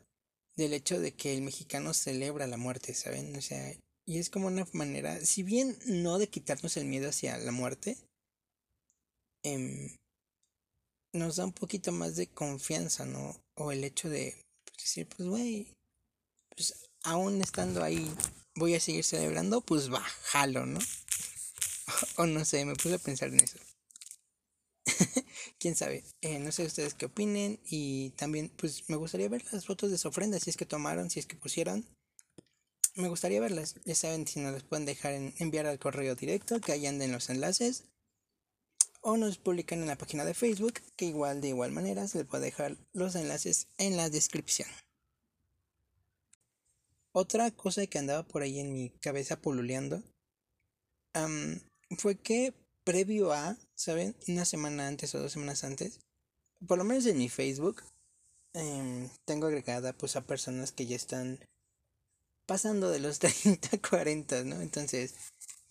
del 0.55 0.73
hecho 0.73 0.99
de 0.99 1.13
que 1.13 1.35
el 1.35 1.41
mexicano 1.41 1.93
celebra 1.93 2.47
la 2.47 2.57
muerte, 2.57 2.93
¿saben? 2.93 3.35
O 3.35 3.41
sea, 3.41 3.73
y 4.05 4.19
es 4.19 4.29
como 4.29 4.47
una 4.47 4.67
manera, 4.73 5.19
si 5.25 5.43
bien 5.43 5.77
no 5.85 6.17
de 6.19 6.29
quitarnos 6.29 6.77
el 6.77 6.85
miedo 6.85 7.09
hacia 7.09 7.37
la 7.37 7.51
muerte, 7.51 7.97
em, 9.43 9.97
nos 11.13 11.37
da 11.37 11.45
un 11.45 11.53
poquito 11.53 11.91
más 11.91 12.15
de 12.15 12.27
confianza, 12.27 13.05
¿no? 13.05 13.41
O 13.55 13.71
el 13.71 13.83
hecho 13.83 14.09
de 14.09 14.35
pues, 14.65 14.77
decir, 14.77 15.07
pues, 15.07 15.27
güey, 15.27 15.67
pues 16.49 16.73
aún 17.03 17.41
estando 17.41 17.83
ahí, 17.83 18.13
voy 18.55 18.75
a 18.75 18.79
seguir 18.79 19.03
celebrando, 19.03 19.61
pues 19.61 19.91
va, 19.91 20.01
jalo, 20.01 20.65
¿no? 20.65 20.79
o 22.17 22.25
no 22.25 22.45
sé, 22.45 22.65
me 22.65 22.75
puse 22.75 22.95
a 22.95 22.99
pensar 22.99 23.29
en 23.29 23.41
eso. 23.41 23.57
Quién 25.59 25.75
sabe, 25.75 26.03
eh, 26.21 26.39
no 26.39 26.51
sé 26.51 26.65
ustedes 26.65 26.93
qué 26.93 27.05
opinen 27.05 27.59
y 27.65 28.11
también 28.11 28.51
pues 28.55 28.89
me 28.89 28.95
gustaría 28.95 29.29
ver 29.29 29.43
las 29.51 29.65
fotos 29.65 29.91
de 29.91 29.97
su 29.97 30.07
ofrenda, 30.07 30.39
si 30.39 30.49
es 30.49 30.57
que 30.57 30.65
tomaron, 30.65 31.09
si 31.09 31.19
es 31.19 31.25
que 31.25 31.35
pusieron 31.35 31.85
me 32.95 33.09
gustaría 33.09 33.41
verlas. 33.41 33.75
Ya 33.85 33.95
saben 33.95 34.25
si 34.25 34.39
nos 34.39 34.53
las 34.53 34.63
pueden 34.63 34.85
dejar 34.85 35.13
en, 35.13 35.33
enviar 35.39 35.65
al 35.65 35.79
correo 35.79 36.15
directo, 36.15 36.59
que 36.59 36.71
ahí 36.71 36.85
anden 36.87 37.11
los 37.11 37.29
enlaces. 37.29 37.83
O 39.01 39.17
nos 39.17 39.37
publican 39.37 39.81
en 39.81 39.87
la 39.87 39.97
página 39.97 40.25
de 40.25 40.33
Facebook, 40.33 40.81
que 40.95 41.05
igual 41.05 41.39
de 41.41 41.49
igual 41.49 41.71
manera 41.71 42.07
se 42.07 42.19
les 42.19 42.27
puede 42.27 42.45
dejar 42.45 42.77
los 42.93 43.15
enlaces 43.15 43.67
en 43.77 43.97
la 43.97 44.09
descripción. 44.09 44.69
Otra 47.11 47.51
cosa 47.51 47.85
que 47.85 47.99
andaba 47.99 48.23
por 48.23 48.41
ahí 48.41 48.59
en 48.59 48.73
mi 48.73 48.89
cabeza 48.89 49.39
poluleando 49.39 50.01
fue 51.97 52.15
que 52.15 52.53
previo 52.85 53.33
a, 53.33 53.57
¿saben? 53.75 54.15
Una 54.29 54.45
semana 54.45 54.87
antes 54.87 55.13
o 55.15 55.19
dos 55.19 55.33
semanas 55.33 55.65
antes, 55.65 55.99
por 56.65 56.77
lo 56.77 56.85
menos 56.85 57.05
en 57.07 57.17
mi 57.17 57.27
Facebook, 57.27 57.83
em, 58.53 59.09
tengo 59.25 59.47
agregada 59.47 59.91
pues 59.91 60.15
a 60.15 60.21
personas 60.21 60.71
que 60.71 60.85
ya 60.85 60.95
están 60.95 61.39
pasando 62.45 62.89
de 62.89 62.99
los 62.99 63.19
30, 63.19 63.81
40, 63.81 64.43
¿no? 64.45 64.61
Entonces, 64.61 65.15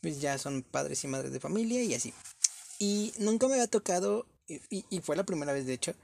pues 0.02 0.20
ya 0.20 0.36
son 0.36 0.62
padres 0.62 1.02
y 1.04 1.08
madres 1.08 1.32
de 1.32 1.40
familia 1.40 1.82
y 1.82 1.94
así. 1.94 2.12
Y 2.78 3.14
nunca 3.18 3.48
me 3.48 3.54
había 3.54 3.68
tocado, 3.68 4.26
y, 4.46 4.84
y 4.90 5.00
fue 5.00 5.16
la 5.16 5.24
primera 5.24 5.54
vez 5.54 5.64
de 5.64 5.74
hecho, 5.74 5.94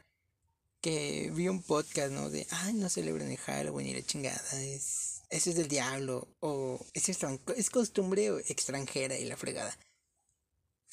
que 0.81 1.31
vi 1.35 1.49
un 1.49 1.63
podcast, 1.63 2.13
¿no? 2.13 2.31
De, 2.31 2.47
ay, 2.51 2.75
no 2.75 2.89
celebren 2.89 3.31
el 3.31 3.37
Halloween 3.37 3.89
y 3.89 3.95
la 3.95 4.03
chingada, 4.03 4.63
es, 4.63 5.23
ese 5.29 5.51
es 5.51 5.57
del 5.57 5.69
diablo, 5.69 6.29
o 6.41 6.81
es, 6.95 7.09
es 7.09 7.71
costumbre 7.71 8.29
extranjera 8.49 9.19
y 9.19 9.27
la 9.27 9.37
fregada. 9.37 9.77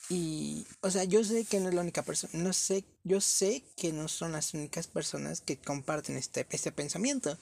Y, 0.10 0.66
o 0.82 0.90
sea, 0.90 1.04
yo 1.04 1.24
sé 1.24 1.44
que 1.46 1.60
no 1.60 1.68
es 1.70 1.76
la 1.76 1.82
única 1.82 2.02
persona, 2.04 2.32
no 2.42 2.54
sé, 2.54 2.86
yo 3.04 3.20
sé 3.20 3.64
que 3.76 3.92
no 3.92 4.08
son 4.08 4.32
las 4.32 4.54
únicas 4.54 4.88
personas 4.88 5.42
que 5.42 5.58
comparten 5.58 6.16
este, 6.16 6.48
este 6.50 6.72
pensamiento. 6.72 7.38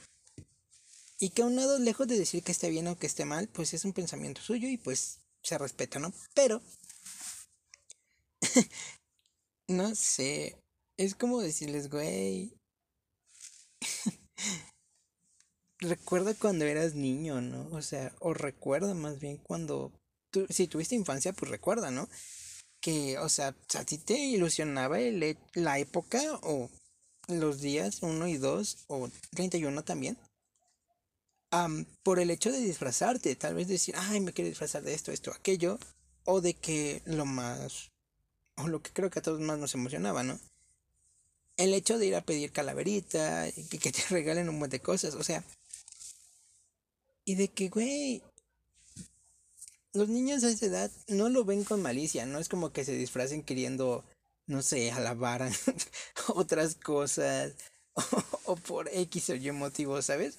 Y 1.19 1.29
que 1.29 1.43
a 1.43 1.45
un 1.45 1.55
lado, 1.55 1.79
lejos 1.79 2.07
de 2.07 2.17
decir 2.17 2.43
que 2.43 2.51
esté 2.51 2.69
bien 2.69 2.87
o 2.87 2.97
que 2.97 3.07
esté 3.07 3.23
mal, 3.23 3.47
pues 3.47 3.73
es 3.73 3.85
un 3.85 3.93
pensamiento 3.93 4.41
suyo 4.41 4.67
y 4.67 4.77
pues 4.77 5.19
se 5.43 5.57
respeta, 5.57 5.99
¿no? 5.99 6.11
Pero, 6.33 6.61
no 9.67 9.93
sé, 9.95 10.57
es 10.97 11.15
como 11.15 11.41
decirles, 11.41 11.89
güey, 11.89 12.51
recuerda 15.79 16.33
cuando 16.33 16.65
eras 16.65 16.95
niño, 16.95 17.41
¿no? 17.41 17.69
O 17.71 17.81
sea, 17.81 18.13
o 18.19 18.33
recuerda 18.33 18.93
más 18.95 19.19
bien 19.19 19.37
cuando, 19.37 19.91
tú, 20.31 20.47
si 20.49 20.67
tuviste 20.67 20.95
infancia, 20.95 21.31
pues 21.31 21.51
recuerda, 21.51 21.91
¿no? 21.91 22.09
Que, 22.85 23.17
o 23.17 23.29
sea, 23.29 23.55
a 23.79 23.83
ti 23.83 23.97
te 23.97 24.13
ilusionaba 24.13 24.99
el, 24.99 25.37
la 25.55 25.79
época 25.79 26.21
o 26.43 26.69
los 27.27 27.59
días 27.59 28.03
1 28.03 28.27
y 28.27 28.37
2 28.37 28.77
o 28.89 29.09
31 29.33 29.83
también 29.83 30.17
por 32.03 32.19
el 32.19 32.31
hecho 32.31 32.51
de 32.51 32.59
disfrazarte, 32.59 33.35
tal 33.35 33.55
vez 33.55 33.67
decir, 33.67 33.95
ay, 33.97 34.19
me 34.19 34.33
quiero 34.33 34.49
disfrazar 34.49 34.83
de 34.83 34.93
esto, 34.93 35.11
esto, 35.11 35.31
aquello, 35.31 35.79
o 36.25 36.41
de 36.41 36.53
que 36.53 37.01
lo 37.05 37.25
más, 37.25 37.91
o 38.57 38.67
lo 38.67 38.81
que 38.81 38.91
creo 38.91 39.09
que 39.09 39.19
a 39.19 39.21
todos 39.21 39.39
más 39.39 39.57
nos 39.57 39.73
emocionaba, 39.73 40.23
¿no? 40.23 40.39
El 41.57 41.73
hecho 41.73 41.97
de 41.97 42.07
ir 42.07 42.15
a 42.15 42.25
pedir 42.25 42.51
calaverita, 42.51 43.47
y 43.47 43.63
que, 43.77 43.91
te 43.91 44.03
regalen 44.09 44.49
un 44.49 44.59
montón 44.59 44.71
de 44.71 44.81
cosas, 44.81 45.15
o 45.15 45.23
sea, 45.23 45.43
y 47.23 47.35
de 47.35 47.47
que, 47.47 47.69
güey, 47.69 48.21
los 49.95 50.09
niños 50.09 50.43
a 50.43 50.49
esa 50.49 50.65
edad 50.65 50.91
no 51.07 51.29
lo 51.29 51.45
ven 51.45 51.63
con 51.63 51.81
malicia, 51.81 52.25
no 52.25 52.39
es 52.39 52.49
como 52.49 52.71
que 52.71 52.85
se 52.85 52.93
disfracen 52.93 53.43
queriendo, 53.43 54.03
no 54.45 54.61
sé, 54.61 54.91
alabar 54.91 55.49
otras 56.27 56.75
cosas, 56.75 57.53
o, 58.45 58.55
por 58.55 58.89
X 58.89 59.29
o 59.29 59.35
Y 59.35 59.51
motivo, 59.51 60.01
¿sabes? 60.01 60.37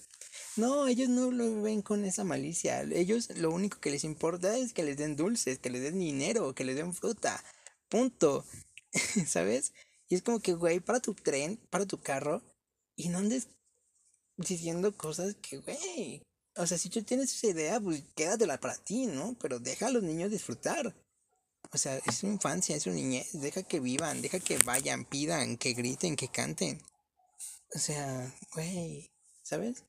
No, 0.57 0.87
ellos 0.87 1.09
no 1.09 1.31
lo 1.31 1.63
ven 1.63 1.83
con 1.83 2.05
esa 2.05 2.25
malicia. 2.25 2.83
Ellos 2.83 3.31
lo 3.37 3.51
único 3.51 3.79
que 3.81 3.91
les 3.91 4.05
importa 4.05 4.57
es 4.57 4.73
que 4.73 4.85
les 4.85 4.97
den 4.97 5.17
dulces, 5.17 5.59
que 5.59 5.71
les 5.71 5.83
den 5.83 5.99
dinero, 5.99 6.55
que 6.55 6.65
les 6.65 6.77
den 6.77 6.95
fruta. 6.95 7.43
Punto. 7.89 8.45
¿Sabes? 9.27 9.73
Y 10.09 10.15
es 10.15 10.23
como 10.23 10.41
que, 10.41 10.55
güey, 10.55 10.81
para 10.81 11.01
tu 11.01 11.15
tren, 11.15 11.59
para 11.71 11.87
tu 11.87 11.99
carro, 11.99 12.43
y 12.95 13.09
no 13.09 13.19
andes 13.19 13.49
diciendo 14.37 14.97
cosas 14.97 15.35
que, 15.37 15.59
güey. 15.59 16.23
O 16.57 16.67
sea, 16.67 16.79
si 16.79 16.89
tú 16.89 17.03
tienes 17.03 17.35
esa 17.35 17.49
idea, 17.49 17.81
pues 17.81 18.03
quédatela 18.15 18.59
para 18.59 18.77
ti, 18.77 19.07
¿no? 19.07 19.37
Pero 19.41 19.59
deja 19.59 19.89
a 19.89 19.91
los 19.91 20.03
niños 20.03 20.31
disfrutar. 20.31 20.95
O 21.73 21.79
sea, 21.79 21.99
es 21.99 22.17
su 22.17 22.27
infancia, 22.27 22.75
es 22.75 22.85
su 22.85 22.91
niñez. 22.91 23.29
Deja 23.33 23.63
que 23.63 23.81
vivan, 23.81 24.23
deja 24.23 24.41
que 24.41 24.57
vayan, 24.59 25.05
pidan, 25.05 25.59
que 25.59 25.75
griten, 25.75 26.17
que 26.17 26.29
canten. 26.29 26.81
O 27.75 27.79
sea, 27.79 28.33
güey, 28.55 29.11
¿sabes? 29.43 29.85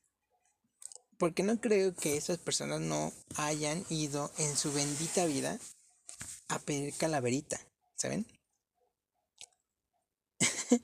Porque 1.16 1.42
no 1.42 1.58
creo 1.60 1.94
que 1.94 2.16
esas 2.16 2.38
personas 2.38 2.80
no 2.80 3.12
hayan 3.36 3.84
ido 3.88 4.30
en 4.36 4.56
su 4.56 4.72
bendita 4.72 5.24
vida 5.24 5.58
a 6.48 6.58
pedir 6.58 6.94
calaverita, 6.94 7.58
¿saben? 7.96 8.26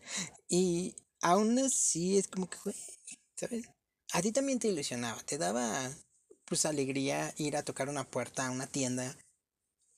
y 0.49 0.97
aún 1.21 1.59
así 1.59 2.19
es 2.19 2.29
como 2.29 2.49
que, 2.49 2.57
güey, 2.64 2.76
¿sabes? 3.37 3.69
A 4.14 4.23
ti 4.23 4.30
también 4.30 4.61
te 4.61 4.68
ilusionaba, 4.68 5.21
te 5.25 5.38
daba 5.38 5.90
pues 6.44 6.66
alegría 6.66 7.35
ir 7.37 7.56
a 7.56 7.64
tocar 7.64 7.88
una 7.88 8.09
puerta 8.09 8.47
a 8.47 8.52
una 8.52 8.68
tienda 8.68 9.16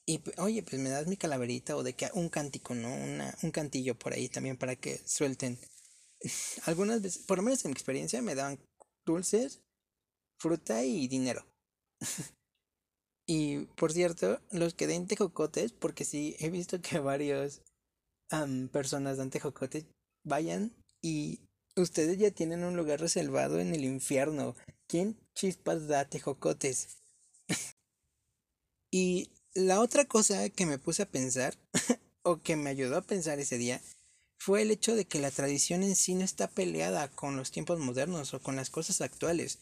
y 0.09 0.23
oye, 0.39 0.63
pues 0.63 0.81
me 0.81 0.89
das 0.89 1.07
mi 1.07 1.19
calaverita 1.19 1.77
o 1.77 1.83
de 1.83 1.93
que 1.93 2.09
un 2.15 2.31
cántico, 2.31 2.75
¿no? 2.75 2.89
Una, 2.95 3.37
un 3.43 3.51
cantillo 3.51 3.99
por 3.99 4.15
ahí 4.15 4.31
también 4.31 4.57
para 4.57 4.75
que 4.75 4.99
suelten. 5.07 5.59
Algunas 6.65 7.03
veces, 7.03 7.27
por 7.27 7.37
lo 7.37 7.43
menos 7.43 7.63
en 7.65 7.71
mi 7.71 7.73
experiencia, 7.75 8.23
me 8.23 8.35
daban 8.35 8.59
dulces 9.05 9.61
fruta 10.41 10.83
y 10.83 11.09
dinero. 11.09 11.45
y 13.29 13.67
por 13.77 13.93
cierto, 13.93 14.41
los 14.51 14.73
que 14.73 14.87
den 14.87 15.09
tejocotes, 15.09 15.73
porque 15.73 16.07
sí, 16.07 16.37
he 16.39 16.49
visto 16.49 16.81
que 16.81 17.01
varios 17.01 17.61
personas 18.73 19.19
dan 19.19 19.29
tejocotes, 19.29 19.85
vayan 20.25 20.73
y 21.03 21.46
ustedes 21.77 22.19
ya 22.19 22.31
tienen 22.31 22.65
un 22.65 22.77
lugar 22.77 23.01
reservado 23.01 23.61
en 23.61 23.75
el 23.75 23.85
infierno. 23.85 24.55
¿Quién 24.87 25.19
chispas 25.35 25.87
da 25.89 26.05
tejocotes? 26.05 26.99
y 28.91 29.31
la 29.55 29.81
otra 29.81 30.05
cosa 30.05 30.49
que 30.49 30.67
me 30.67 30.79
puse 30.79 31.03
a 31.03 31.11
pensar, 31.11 31.57
o 32.23 32.41
que 32.43 32.57
me 32.57 32.71
ayudó 32.71 32.97
a 32.97 33.03
pensar 33.03 33.39
ese 33.39 33.59
día, 33.59 33.81
fue 34.39 34.63
el 34.63 34.71
hecho 34.71 34.95
de 34.95 35.07
que 35.07 35.19
la 35.19 35.31
tradición 35.31 35.83
en 35.83 35.97
sí 35.97 36.15
no 36.15 36.25
está 36.25 36.49
peleada 36.49 37.09
con 37.09 37.37
los 37.37 37.51
tiempos 37.51 37.79
modernos 37.79 38.35
o 38.35 38.41
con 38.41 38.57
las 38.57 38.71
cosas 38.71 39.01
actuales. 39.01 39.59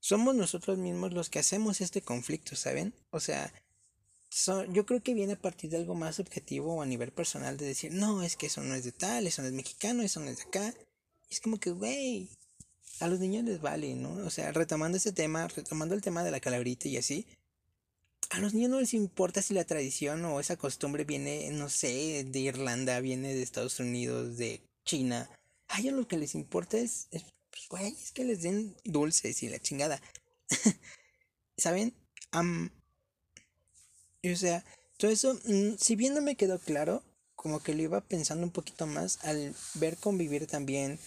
Somos 0.00 0.34
nosotros 0.34 0.78
mismos 0.78 1.12
los 1.12 1.30
que 1.30 1.38
hacemos 1.38 1.80
este 1.80 2.02
conflicto, 2.02 2.56
¿saben? 2.56 2.94
O 3.10 3.20
sea, 3.20 3.52
yo 4.70 4.86
creo 4.86 5.02
que 5.02 5.14
viene 5.14 5.34
a 5.34 5.40
partir 5.40 5.70
de 5.70 5.78
algo 5.78 5.94
más 5.94 6.20
objetivo 6.20 6.74
o 6.74 6.82
a 6.82 6.86
nivel 6.86 7.12
personal 7.12 7.56
de 7.56 7.66
decir, 7.66 7.92
no, 7.92 8.22
es 8.22 8.36
que 8.36 8.46
eso 8.46 8.62
no 8.62 8.74
es 8.74 8.84
de 8.84 8.92
tal, 8.92 9.26
eso 9.26 9.42
no 9.42 9.48
es 9.48 9.54
mexicano, 9.54 10.02
eso 10.02 10.20
no 10.20 10.28
es 10.28 10.36
de 10.36 10.42
acá. 10.42 10.74
Es 11.30 11.40
como 11.40 11.58
que, 11.58 11.70
güey, 11.70 12.28
a 13.00 13.08
los 13.08 13.20
niños 13.20 13.44
les 13.44 13.60
vale, 13.60 13.94
¿no? 13.94 14.12
O 14.26 14.30
sea, 14.30 14.52
retomando 14.52 14.96
ese 14.96 15.12
tema, 15.12 15.46
retomando 15.48 15.94
el 15.94 16.02
tema 16.02 16.24
de 16.24 16.30
la 16.30 16.40
calabrita 16.40 16.88
y 16.88 16.96
así, 16.96 17.26
a 18.30 18.40
los 18.40 18.54
niños 18.54 18.70
no 18.70 18.80
les 18.80 18.94
importa 18.94 19.40
si 19.40 19.54
la 19.54 19.64
tradición 19.64 20.24
o 20.24 20.40
esa 20.40 20.56
costumbre 20.56 21.04
viene, 21.04 21.50
no 21.50 21.68
sé, 21.68 22.24
de 22.24 22.38
Irlanda, 22.40 23.00
viene 23.00 23.34
de 23.34 23.42
Estados 23.42 23.80
Unidos, 23.80 24.36
de 24.36 24.62
China. 24.84 25.30
A 25.68 25.80
ellos 25.80 25.94
lo 25.94 26.08
que 26.08 26.18
les 26.18 26.34
importa 26.34 26.76
es, 26.76 27.08
pues, 27.10 27.68
güey, 27.70 27.86
es 27.86 28.12
que 28.12 28.24
les 28.24 28.42
den 28.42 28.76
dulces 28.84 29.42
y 29.42 29.48
la 29.48 29.58
chingada. 29.58 30.00
¿Saben? 31.56 31.94
y 34.22 34.30
o 34.30 34.36
sea, 34.36 34.64
todo 34.98 35.10
eso, 35.10 35.34
mm, 35.44 35.76
si 35.78 35.96
bien 35.96 36.14
no 36.14 36.20
me 36.20 36.36
quedó 36.36 36.58
claro, 36.58 37.02
como 37.34 37.60
que 37.60 37.74
lo 37.74 37.82
iba 37.82 38.00
pensando 38.00 38.44
un 38.44 38.52
poquito 38.52 38.86
más 38.86 39.24
al 39.24 39.54
ver 39.74 39.96
convivir 39.96 40.46
también 40.46 40.98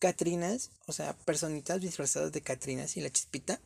Catrinas, 0.00 0.70
o 0.86 0.92
sea, 0.92 1.16
personitas 1.18 1.80
disfrazadas 1.80 2.32
de 2.32 2.40
Catrinas 2.40 2.96
y 2.96 3.02
la 3.02 3.10
chispita, 3.10 3.60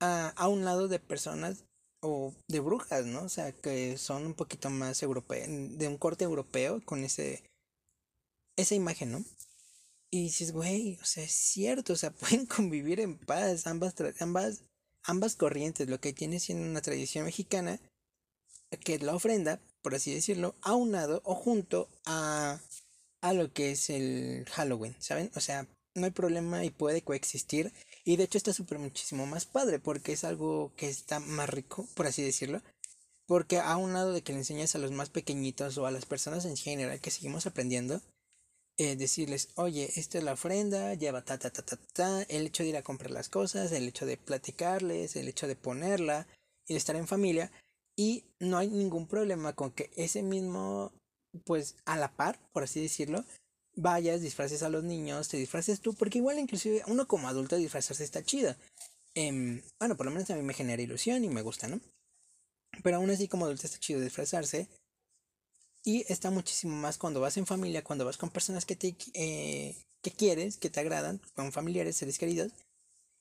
a, 0.00 0.48
un 0.48 0.64
lado 0.64 0.88
de 0.88 0.98
personas 0.98 1.64
o 2.00 2.34
de 2.48 2.60
brujas, 2.60 3.06
¿no? 3.06 3.22
O 3.22 3.28
sea, 3.28 3.52
que 3.52 3.96
son 3.96 4.26
un 4.26 4.34
poquito 4.34 4.68
más 4.68 5.02
europeas, 5.02 5.48
de 5.48 5.88
un 5.88 5.96
corte 5.96 6.24
europeo 6.24 6.82
con 6.84 7.04
ese, 7.04 7.42
esa 8.56 8.74
imagen, 8.74 9.12
¿no? 9.12 9.24
Y 10.10 10.24
dices, 10.24 10.52
güey, 10.52 10.98
o 11.00 11.04
sea, 11.04 11.24
es 11.24 11.32
cierto, 11.32 11.94
o 11.94 11.96
sea, 11.96 12.10
pueden 12.12 12.44
convivir 12.46 13.00
en 13.00 13.16
paz 13.16 13.66
ambas, 13.68 13.94
ambas, 14.20 14.62
ambas 15.04 15.36
corrientes, 15.36 15.88
lo 15.88 16.00
que 16.00 16.12
tiene 16.12 16.40
siendo 16.40 16.68
una 16.68 16.82
tradición 16.82 17.24
mexicana, 17.24 17.80
que 18.84 18.94
es 18.94 19.02
la 19.02 19.14
ofrenda, 19.14 19.60
por 19.82 19.94
así 19.94 20.12
decirlo, 20.12 20.56
aunado 20.62 21.22
o 21.24 21.36
junto 21.36 21.88
a 22.06 22.60
a 23.24 23.32
lo 23.32 23.50
que 23.54 23.70
es 23.70 23.88
el 23.88 24.44
Halloween, 24.50 24.94
¿saben? 24.98 25.30
O 25.34 25.40
sea, 25.40 25.66
no 25.94 26.04
hay 26.04 26.10
problema 26.10 26.62
y 26.62 26.68
puede 26.68 27.00
coexistir. 27.00 27.72
Y 28.04 28.16
de 28.16 28.24
hecho 28.24 28.36
está 28.36 28.52
súper 28.52 28.78
muchísimo 28.78 29.24
más 29.24 29.46
padre 29.46 29.78
porque 29.78 30.12
es 30.12 30.24
algo 30.24 30.72
que 30.76 30.90
está 30.90 31.20
más 31.20 31.48
rico, 31.48 31.88
por 31.94 32.06
así 32.06 32.22
decirlo. 32.22 32.60
Porque 33.26 33.60
a 33.60 33.78
un 33.78 33.94
lado 33.94 34.12
de 34.12 34.20
que 34.20 34.32
le 34.32 34.40
enseñas 34.40 34.74
a 34.74 34.78
los 34.78 34.90
más 34.90 35.08
pequeñitos 35.08 35.78
o 35.78 35.86
a 35.86 35.90
las 35.90 36.04
personas 36.04 36.44
en 36.44 36.58
general 36.58 37.00
que 37.00 37.10
seguimos 37.10 37.46
aprendiendo, 37.46 38.02
eh, 38.76 38.94
decirles, 38.94 39.48
oye, 39.54 39.90
esta 39.96 40.18
es 40.18 40.24
la 40.24 40.34
ofrenda, 40.34 40.92
lleva 40.92 41.24
ta, 41.24 41.38
ta, 41.38 41.48
ta, 41.48 41.62
ta, 41.62 41.78
ta, 41.94 42.22
el 42.24 42.48
hecho 42.48 42.62
de 42.62 42.68
ir 42.68 42.76
a 42.76 42.82
comprar 42.82 43.10
las 43.10 43.30
cosas, 43.30 43.72
el 43.72 43.88
hecho 43.88 44.04
de 44.04 44.18
platicarles, 44.18 45.16
el 45.16 45.28
hecho 45.28 45.46
de 45.46 45.56
ponerla 45.56 46.26
y 46.66 46.74
de 46.74 46.78
estar 46.78 46.96
en 46.96 47.06
familia. 47.06 47.50
Y 47.96 48.26
no 48.38 48.58
hay 48.58 48.68
ningún 48.68 49.06
problema 49.06 49.54
con 49.54 49.70
que 49.70 49.90
ese 49.96 50.22
mismo 50.22 50.92
pues 51.44 51.76
a 51.84 51.96
la 51.96 52.12
par, 52.12 52.38
por 52.52 52.62
así 52.62 52.80
decirlo, 52.80 53.24
vayas, 53.76 54.20
disfraces 54.20 54.62
a 54.62 54.68
los 54.68 54.84
niños, 54.84 55.28
te 55.28 55.36
disfraces 55.36 55.80
tú, 55.80 55.94
porque 55.94 56.18
igual 56.18 56.38
inclusive 56.38 56.82
uno 56.86 57.06
como 57.06 57.28
adulto 57.28 57.56
disfrazarse 57.56 58.04
está 58.04 58.22
chido. 58.22 58.54
Em, 59.14 59.62
bueno, 59.78 59.96
por 59.96 60.06
lo 60.06 60.12
menos 60.12 60.30
a 60.30 60.36
mí 60.36 60.42
me 60.42 60.54
genera 60.54 60.82
ilusión 60.82 61.24
y 61.24 61.28
me 61.28 61.42
gusta, 61.42 61.68
¿no? 61.68 61.80
Pero 62.82 62.96
aún 62.96 63.10
así 63.10 63.28
como 63.28 63.44
adulto 63.44 63.66
está 63.66 63.78
chido 63.78 64.00
disfrazarse. 64.00 64.68
Y 65.84 66.10
está 66.10 66.30
muchísimo 66.30 66.74
más 66.76 66.96
cuando 66.98 67.20
vas 67.20 67.36
en 67.36 67.46
familia, 67.46 67.84
cuando 67.84 68.04
vas 68.04 68.16
con 68.16 68.30
personas 68.30 68.64
que 68.64 68.74
te 68.74 68.96
eh, 69.12 69.76
que 70.02 70.10
quieres, 70.10 70.56
que 70.56 70.70
te 70.70 70.80
agradan, 70.80 71.20
con 71.34 71.52
familiares, 71.52 71.96
seres 71.96 72.18
queridos. 72.18 72.52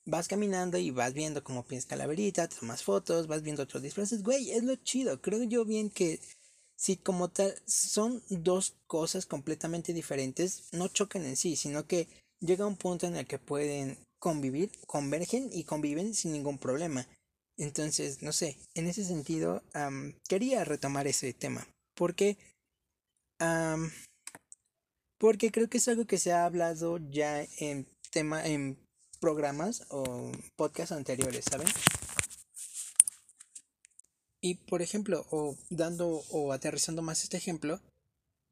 Vas 0.06 0.28
caminando 0.28 0.78
y 0.78 0.91
vas 0.91 1.13
viendo 1.13 1.43
cómo 1.43 1.65
piensas 1.65 1.89
calaverita, 1.89 2.49
tomas 2.49 2.84
fotos, 2.84 3.28
vas 3.28 3.41
viendo 3.41 3.63
otros 3.63 3.84
disfraces. 3.84 4.23
Güey, 4.23 4.52
es 4.52 4.63
lo 4.63 4.76
chido. 4.76 5.21
Creo 5.21 5.43
yo 5.43 5.65
bien 5.65 5.89
que 5.89 6.19
si 6.75 6.97
como 6.97 7.29
tal 7.29 7.53
son 7.65 8.23
dos 8.29 8.75
cosas 8.88 9.25
completamente 9.25 9.93
diferentes, 9.93 10.63
no 10.71 10.88
chocan 10.88 11.25
en 11.25 11.36
sí, 11.36 11.55
sino 11.55 11.88
que 11.88 12.07
llega 12.39 12.65
un 12.65 12.75
punto 12.75 13.07
en 13.07 13.15
el 13.15 13.25
que 13.25 13.39
pueden 13.39 13.97
convivir, 14.19 14.71
convergen 14.88 15.49
y 15.51 15.63
conviven 15.63 16.13
sin 16.13 16.31
ningún 16.33 16.57
problema. 16.57 17.07
Entonces, 17.57 18.21
no 18.21 18.31
sé, 18.31 18.57
en 18.73 18.88
ese 18.88 19.03
sentido, 19.03 19.62
quería 20.27 20.63
retomar 20.65 21.07
ese 21.07 21.33
tema. 21.33 21.67
Porque, 21.95 22.38
porque 25.19 25.51
creo 25.51 25.69
que 25.69 25.77
es 25.77 25.88
algo 25.88 26.05
que 26.05 26.17
se 26.17 26.31
ha 26.31 26.45
hablado 26.45 26.97
ya 27.12 27.45
en 27.57 27.86
tema, 28.12 28.45
en 28.45 28.77
programas 29.19 29.86
o 29.89 30.31
podcasts 30.55 30.91
anteriores, 30.91 31.45
¿saben? 31.49 31.67
Y 34.43 34.56
por 34.56 34.82
ejemplo, 34.82 35.25
o 35.32 35.56
dando 35.69 36.25
o 36.29 36.51
aterrizando 36.51 37.01
más 37.01 37.23
este 37.23 37.38
ejemplo, 37.38 37.79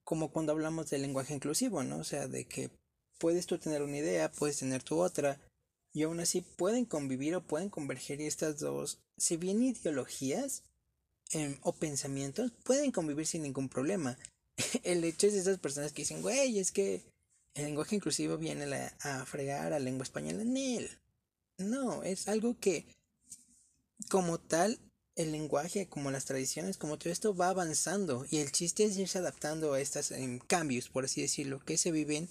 como 0.05 0.31
cuando 0.31 0.53
hablamos 0.53 0.89
del 0.89 1.01
lenguaje 1.01 1.33
inclusivo, 1.33 1.83
¿no? 1.83 1.97
O 1.97 2.05
sea, 2.05 2.29
de 2.29 2.45
que 2.45 2.71
puedes 3.19 3.45
tú 3.45 3.57
tener 3.57 3.81
una 3.81 3.97
idea, 3.97 4.31
puedes 4.31 4.57
tener 4.57 4.83
tu 4.83 5.01
otra, 5.01 5.37
y 5.91 6.03
aún 6.03 6.21
así 6.21 6.39
pueden 6.39 6.85
convivir 6.85 7.35
o 7.35 7.43
pueden 7.45 7.69
converger 7.69 8.21
estas 8.21 8.57
dos, 8.57 8.99
si 9.17 9.35
bien 9.35 9.61
ideologías 9.61 10.63
em, 11.31 11.57
o 11.61 11.73
pensamientos, 11.73 12.53
pueden 12.63 12.93
convivir 12.93 13.27
sin 13.27 13.43
ningún 13.43 13.67
problema. 13.67 14.17
El 14.83 15.03
hecho 15.03 15.27
es 15.27 15.33
de 15.33 15.39
esas 15.39 15.59
personas 15.59 15.91
que 15.91 16.03
dicen, 16.03 16.21
güey, 16.21 16.57
es 16.57 16.71
que 16.71 17.01
el 17.53 17.65
lenguaje 17.65 17.97
inclusivo 17.97 18.37
viene 18.37 18.63
a 19.01 19.25
fregar 19.25 19.65
a 19.65 19.69
la 19.71 19.79
lengua 19.79 20.03
española 20.03 20.41
en 20.41 20.55
él. 20.55 20.89
No, 21.57 22.01
es 22.01 22.29
algo 22.29 22.57
que 22.57 22.85
como 24.09 24.39
tal 24.39 24.79
el 25.15 25.31
lenguaje, 25.31 25.87
como 25.87 26.11
las 26.11 26.25
tradiciones, 26.25 26.77
como 26.77 26.97
todo 26.97 27.11
esto 27.11 27.35
va 27.35 27.49
avanzando 27.49 28.25
y 28.29 28.37
el 28.37 28.51
chiste 28.51 28.85
es 28.85 28.97
irse 28.97 29.19
adaptando 29.19 29.73
a 29.73 29.81
estos 29.81 30.11
em, 30.11 30.39
cambios, 30.39 30.89
por 30.89 31.05
así 31.05 31.21
decirlo, 31.21 31.59
que 31.59 31.77
se 31.77 31.91
viven 31.91 32.29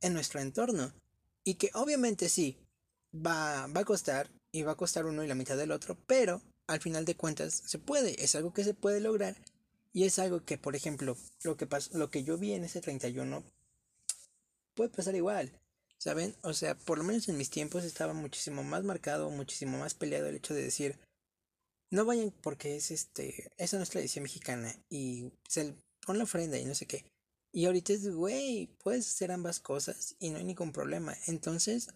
en 0.00 0.14
nuestro 0.14 0.40
entorno. 0.40 0.92
Y 1.44 1.54
que 1.54 1.70
obviamente 1.74 2.28
sí, 2.28 2.58
va, 3.14 3.66
va 3.68 3.82
a 3.82 3.84
costar 3.84 4.30
y 4.50 4.62
va 4.62 4.72
a 4.72 4.76
costar 4.76 5.06
uno 5.06 5.22
y 5.22 5.28
la 5.28 5.34
mitad 5.34 5.56
del 5.56 5.70
otro, 5.70 5.96
pero 6.06 6.42
al 6.66 6.80
final 6.80 7.04
de 7.04 7.16
cuentas 7.16 7.62
se 7.64 7.78
puede, 7.78 8.22
es 8.22 8.34
algo 8.34 8.52
que 8.52 8.64
se 8.64 8.74
puede 8.74 9.00
lograr 9.00 9.36
y 9.92 10.04
es 10.04 10.18
algo 10.18 10.44
que, 10.44 10.58
por 10.58 10.76
ejemplo, 10.76 11.16
lo 11.42 11.56
que, 11.56 11.66
pasó, 11.66 11.96
lo 11.96 12.10
que 12.10 12.24
yo 12.24 12.36
vi 12.36 12.52
en 12.52 12.64
ese 12.64 12.80
31 12.80 13.44
puede 14.74 14.90
pasar 14.90 15.14
igual. 15.14 15.52
¿Saben? 15.98 16.36
O 16.42 16.52
sea, 16.52 16.76
por 16.76 16.98
lo 16.98 17.04
menos 17.04 17.28
en 17.28 17.38
mis 17.38 17.48
tiempos 17.48 17.82
estaba 17.82 18.12
muchísimo 18.12 18.62
más 18.62 18.84
marcado, 18.84 19.30
muchísimo 19.30 19.78
más 19.78 19.94
peleado 19.94 20.26
el 20.26 20.36
hecho 20.36 20.52
de 20.52 20.62
decir, 20.62 20.98
no 21.90 22.04
vayan 22.04 22.32
porque 22.42 22.76
es 22.76 22.90
este, 22.90 23.50
esa 23.56 23.76
no 23.76 23.82
es 23.82 23.90
tradición 23.90 24.24
mexicana 24.24 24.74
y 24.88 25.32
se 25.48 25.74
pon 26.04 26.18
la 26.18 26.24
ofrenda 26.24 26.58
y 26.58 26.64
no 26.64 26.74
sé 26.74 26.86
qué. 26.86 27.04
Y 27.52 27.66
ahorita 27.66 27.92
es, 27.92 28.08
güey, 28.08 28.68
puedes 28.82 29.06
hacer 29.06 29.32
ambas 29.32 29.60
cosas 29.60 30.14
y 30.18 30.30
no 30.30 30.38
hay 30.38 30.44
ningún 30.44 30.72
problema. 30.72 31.16
Entonces, 31.26 31.88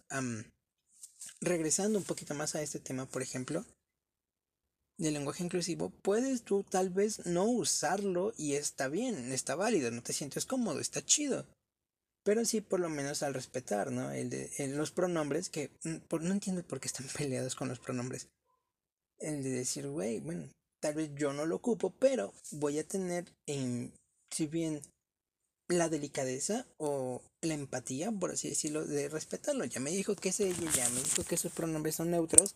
regresando 1.39 1.99
un 1.99 2.05
poquito 2.05 2.33
más 2.33 2.55
a 2.55 2.61
este 2.61 2.79
tema, 2.79 3.05
por 3.05 3.21
ejemplo, 3.21 3.65
del 4.97 5.13
lenguaje 5.13 5.43
inclusivo, 5.43 5.89
puedes 5.89 6.43
tú 6.43 6.63
tal 6.63 6.89
vez 6.89 7.25
no 7.25 7.45
usarlo 7.45 8.33
y 8.37 8.53
está 8.53 8.87
bien, 8.87 9.31
está 9.31 9.55
válido, 9.55 9.91
no 9.91 10.01
te 10.01 10.13
sientes 10.13 10.45
cómodo, 10.45 10.79
está 10.79 11.05
chido. 11.05 11.45
Pero 12.23 12.45
sí, 12.45 12.61
por 12.61 12.79
lo 12.79 12.89
menos 12.89 13.23
al 13.23 13.33
respetar, 13.33 13.91
¿no? 13.91 14.11
El 14.11 14.29
de 14.29 14.51
los 14.69 14.91
pronombres, 14.91 15.49
que 15.49 15.71
no 15.83 16.31
entiendo 16.31 16.63
por 16.63 16.79
qué 16.79 16.87
están 16.87 17.07
peleados 17.17 17.55
con 17.55 17.67
los 17.67 17.79
pronombres 17.79 18.29
el 19.21 19.43
de 19.43 19.49
decir, 19.49 19.87
güey, 19.87 20.19
bueno, 20.19 20.47
tal 20.79 20.95
vez 20.95 21.11
yo 21.15 21.33
no 21.33 21.45
lo 21.45 21.55
ocupo, 21.57 21.93
pero 21.99 22.33
voy 22.51 22.79
a 22.79 22.87
tener, 22.87 23.25
en, 23.45 23.93
si 24.29 24.47
bien 24.47 24.81
la 25.67 25.89
delicadeza 25.89 26.65
o 26.77 27.21
la 27.41 27.53
empatía, 27.53 28.11
por 28.11 28.31
así 28.31 28.49
decirlo, 28.49 28.85
de 28.85 29.09
respetarlo. 29.09 29.65
Ya 29.65 29.79
me 29.79 29.91
dijo 29.91 30.15
que 30.15 30.29
es 30.29 30.39
ella, 30.39 30.71
ya 30.75 30.89
me 30.89 31.01
dijo 31.01 31.23
que 31.23 31.37
sus 31.37 31.51
pronombres 31.51 31.95
son 31.95 32.11
neutros. 32.11 32.55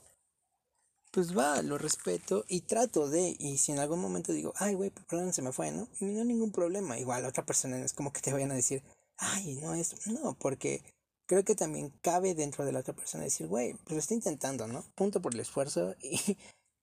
Pues 1.12 1.38
va, 1.38 1.62
lo 1.62 1.78
respeto 1.78 2.44
y 2.50 2.62
trato 2.62 3.08
de, 3.08 3.38
y 3.40 3.58
si 3.58 3.72
en 3.72 3.80
algún 3.80 4.02
momento 4.02 4.34
digo, 4.34 4.54
ay, 4.58 4.76
güey, 4.76 4.90
perdón, 4.90 5.32
se 5.32 5.42
me 5.42 5.54
fue, 5.54 5.72
¿no? 5.72 5.88
No 6.02 6.20
hay 6.20 6.26
ningún 6.26 6.52
problema. 6.52 7.00
Igual 7.00 7.24
otra 7.24 7.46
persona 7.46 7.80
es 7.80 7.94
como 7.94 8.12
que 8.12 8.20
te 8.20 8.34
vayan 8.34 8.52
a 8.52 8.56
decir, 8.56 8.84
ay, 9.18 9.56
no 9.62 9.74
es, 9.76 10.08
no, 10.08 10.38
porque 10.38 10.84
creo 11.26 11.44
que 11.44 11.56
también 11.56 11.92
cabe 12.02 12.36
dentro 12.36 12.66
de 12.66 12.72
la 12.72 12.80
otra 12.80 12.94
persona 12.94 13.24
decir, 13.24 13.48
güey, 13.48 13.74
pues 13.84 13.92
lo 13.92 13.98
está 13.98 14.14
intentando, 14.14 14.68
¿no? 14.68 14.84
Punto 14.96 15.22
por 15.22 15.34
el 15.34 15.40
esfuerzo 15.40 15.96
y, 16.02 16.38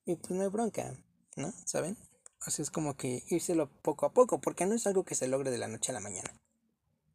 y 0.04 0.16
pues 0.16 0.30
no 0.32 0.42
hay 0.42 0.48
bronca, 0.48 0.94
¿no? 1.36 1.52
¿Saben? 1.64 1.96
O 2.46 2.50
es 2.50 2.70
como 2.70 2.96
que 2.96 3.22
írselo 3.28 3.70
poco 3.82 4.06
a 4.06 4.12
poco, 4.12 4.40
porque 4.40 4.66
no 4.66 4.74
es 4.74 4.86
algo 4.86 5.04
que 5.04 5.14
se 5.14 5.28
logre 5.28 5.50
de 5.50 5.58
la 5.58 5.68
noche 5.68 5.92
a 5.92 5.94
la 5.94 6.00
mañana. 6.00 6.34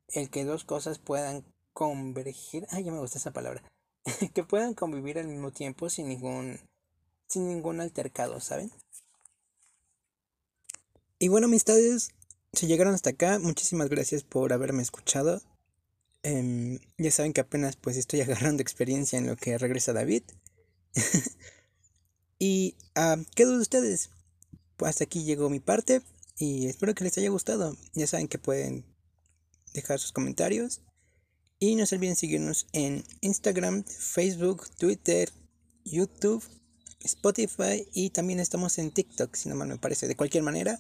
El 0.08 0.30
que 0.30 0.46
dos 0.46 0.64
cosas 0.64 1.00
puedan 1.00 1.44
convergir, 1.74 2.66
ay, 2.70 2.86
ya 2.86 2.92
me 2.92 3.00
gusta 3.00 3.18
esa 3.18 3.32
palabra, 3.32 3.62
que 4.34 4.44
puedan 4.44 4.74
convivir 4.74 5.20
al 5.20 5.28
mismo 5.28 5.52
tiempo 5.52 5.90
sin 5.90 6.08
ningún 6.08 6.60
sin 7.28 7.50
ningún 7.50 7.82
altercado, 7.82 8.40
¿saben? 8.40 8.72
Y 11.20 11.28
bueno, 11.28 11.48
amistades, 11.48 12.12
si 12.54 12.68
llegaron 12.68 12.94
hasta 12.94 13.10
acá, 13.10 13.38
muchísimas 13.40 13.90
gracias 13.90 14.24
por 14.24 14.54
haberme 14.54 14.82
escuchado. 14.82 15.42
Em, 16.24 16.80
ya 16.98 17.12
saben 17.12 17.34
que 17.34 17.42
apenas 17.42 17.76
pues 17.76 17.98
estoy 17.98 18.22
agarrando 18.22 18.62
experiencia 18.62 19.18
en 19.18 19.28
lo 19.28 19.36
que 19.36 19.58
regresa 19.58 19.94
David. 19.94 20.24
y 22.40 22.76
uh, 22.96 23.24
¿qué 23.36 23.46
de 23.46 23.58
ustedes? 23.58 24.10
Pues 24.78 24.90
hasta 24.90 25.06
aquí 25.06 25.24
llegó 25.24 25.50
mi 25.50 25.60
parte 25.60 26.02
y 26.38 26.68
espero 26.68 26.94
que 26.94 27.04
les 27.04 27.18
haya 27.18 27.30
gustado. 27.30 27.76
Ya 27.94 28.08
saben 28.08 28.28
que 28.28 28.40
pueden 28.40 28.86
dejar 29.74 30.00
sus 30.00 30.12
comentarios. 30.12 30.82
Y 31.60 31.76
no 31.76 31.88
se 31.88 31.96
olviden 31.96 32.16
seguirnos 32.16 32.68
en 32.72 33.04
Instagram, 33.22 33.84
Facebook, 33.84 34.70
Twitter, 34.78 35.32
YouTube, 35.84 36.44
Spotify 37.00 37.88
y 37.94 38.12
también 38.12 38.40
estamos 38.40 38.78
en 38.78 38.92
TikTok, 38.92 39.36
si 39.36 39.50
no 39.50 39.56
mal 39.56 39.68
me 39.68 39.78
parece. 39.78 40.08
De 40.08 40.16
cualquier 40.16 40.44
manera, 40.44 40.80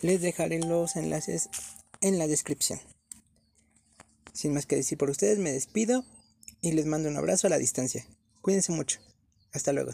les 0.00 0.20
dejaré 0.20 0.60
los 0.60 0.94
enlaces 0.94 1.48
en 2.00 2.18
la 2.18 2.28
descripción. 2.28 2.78
Sin 4.32 4.54
más 4.54 4.66
que 4.66 4.76
decir 4.76 4.98
por 4.98 5.10
ustedes, 5.10 5.38
me 5.38 5.52
despido 5.52 6.04
y 6.60 6.72
les 6.72 6.86
mando 6.86 7.08
un 7.08 7.16
abrazo 7.16 7.46
a 7.46 7.50
la 7.50 7.58
distancia. 7.58 8.06
Cuídense 8.40 8.72
mucho. 8.72 9.00
Hasta 9.52 9.72
luego. 9.72 9.92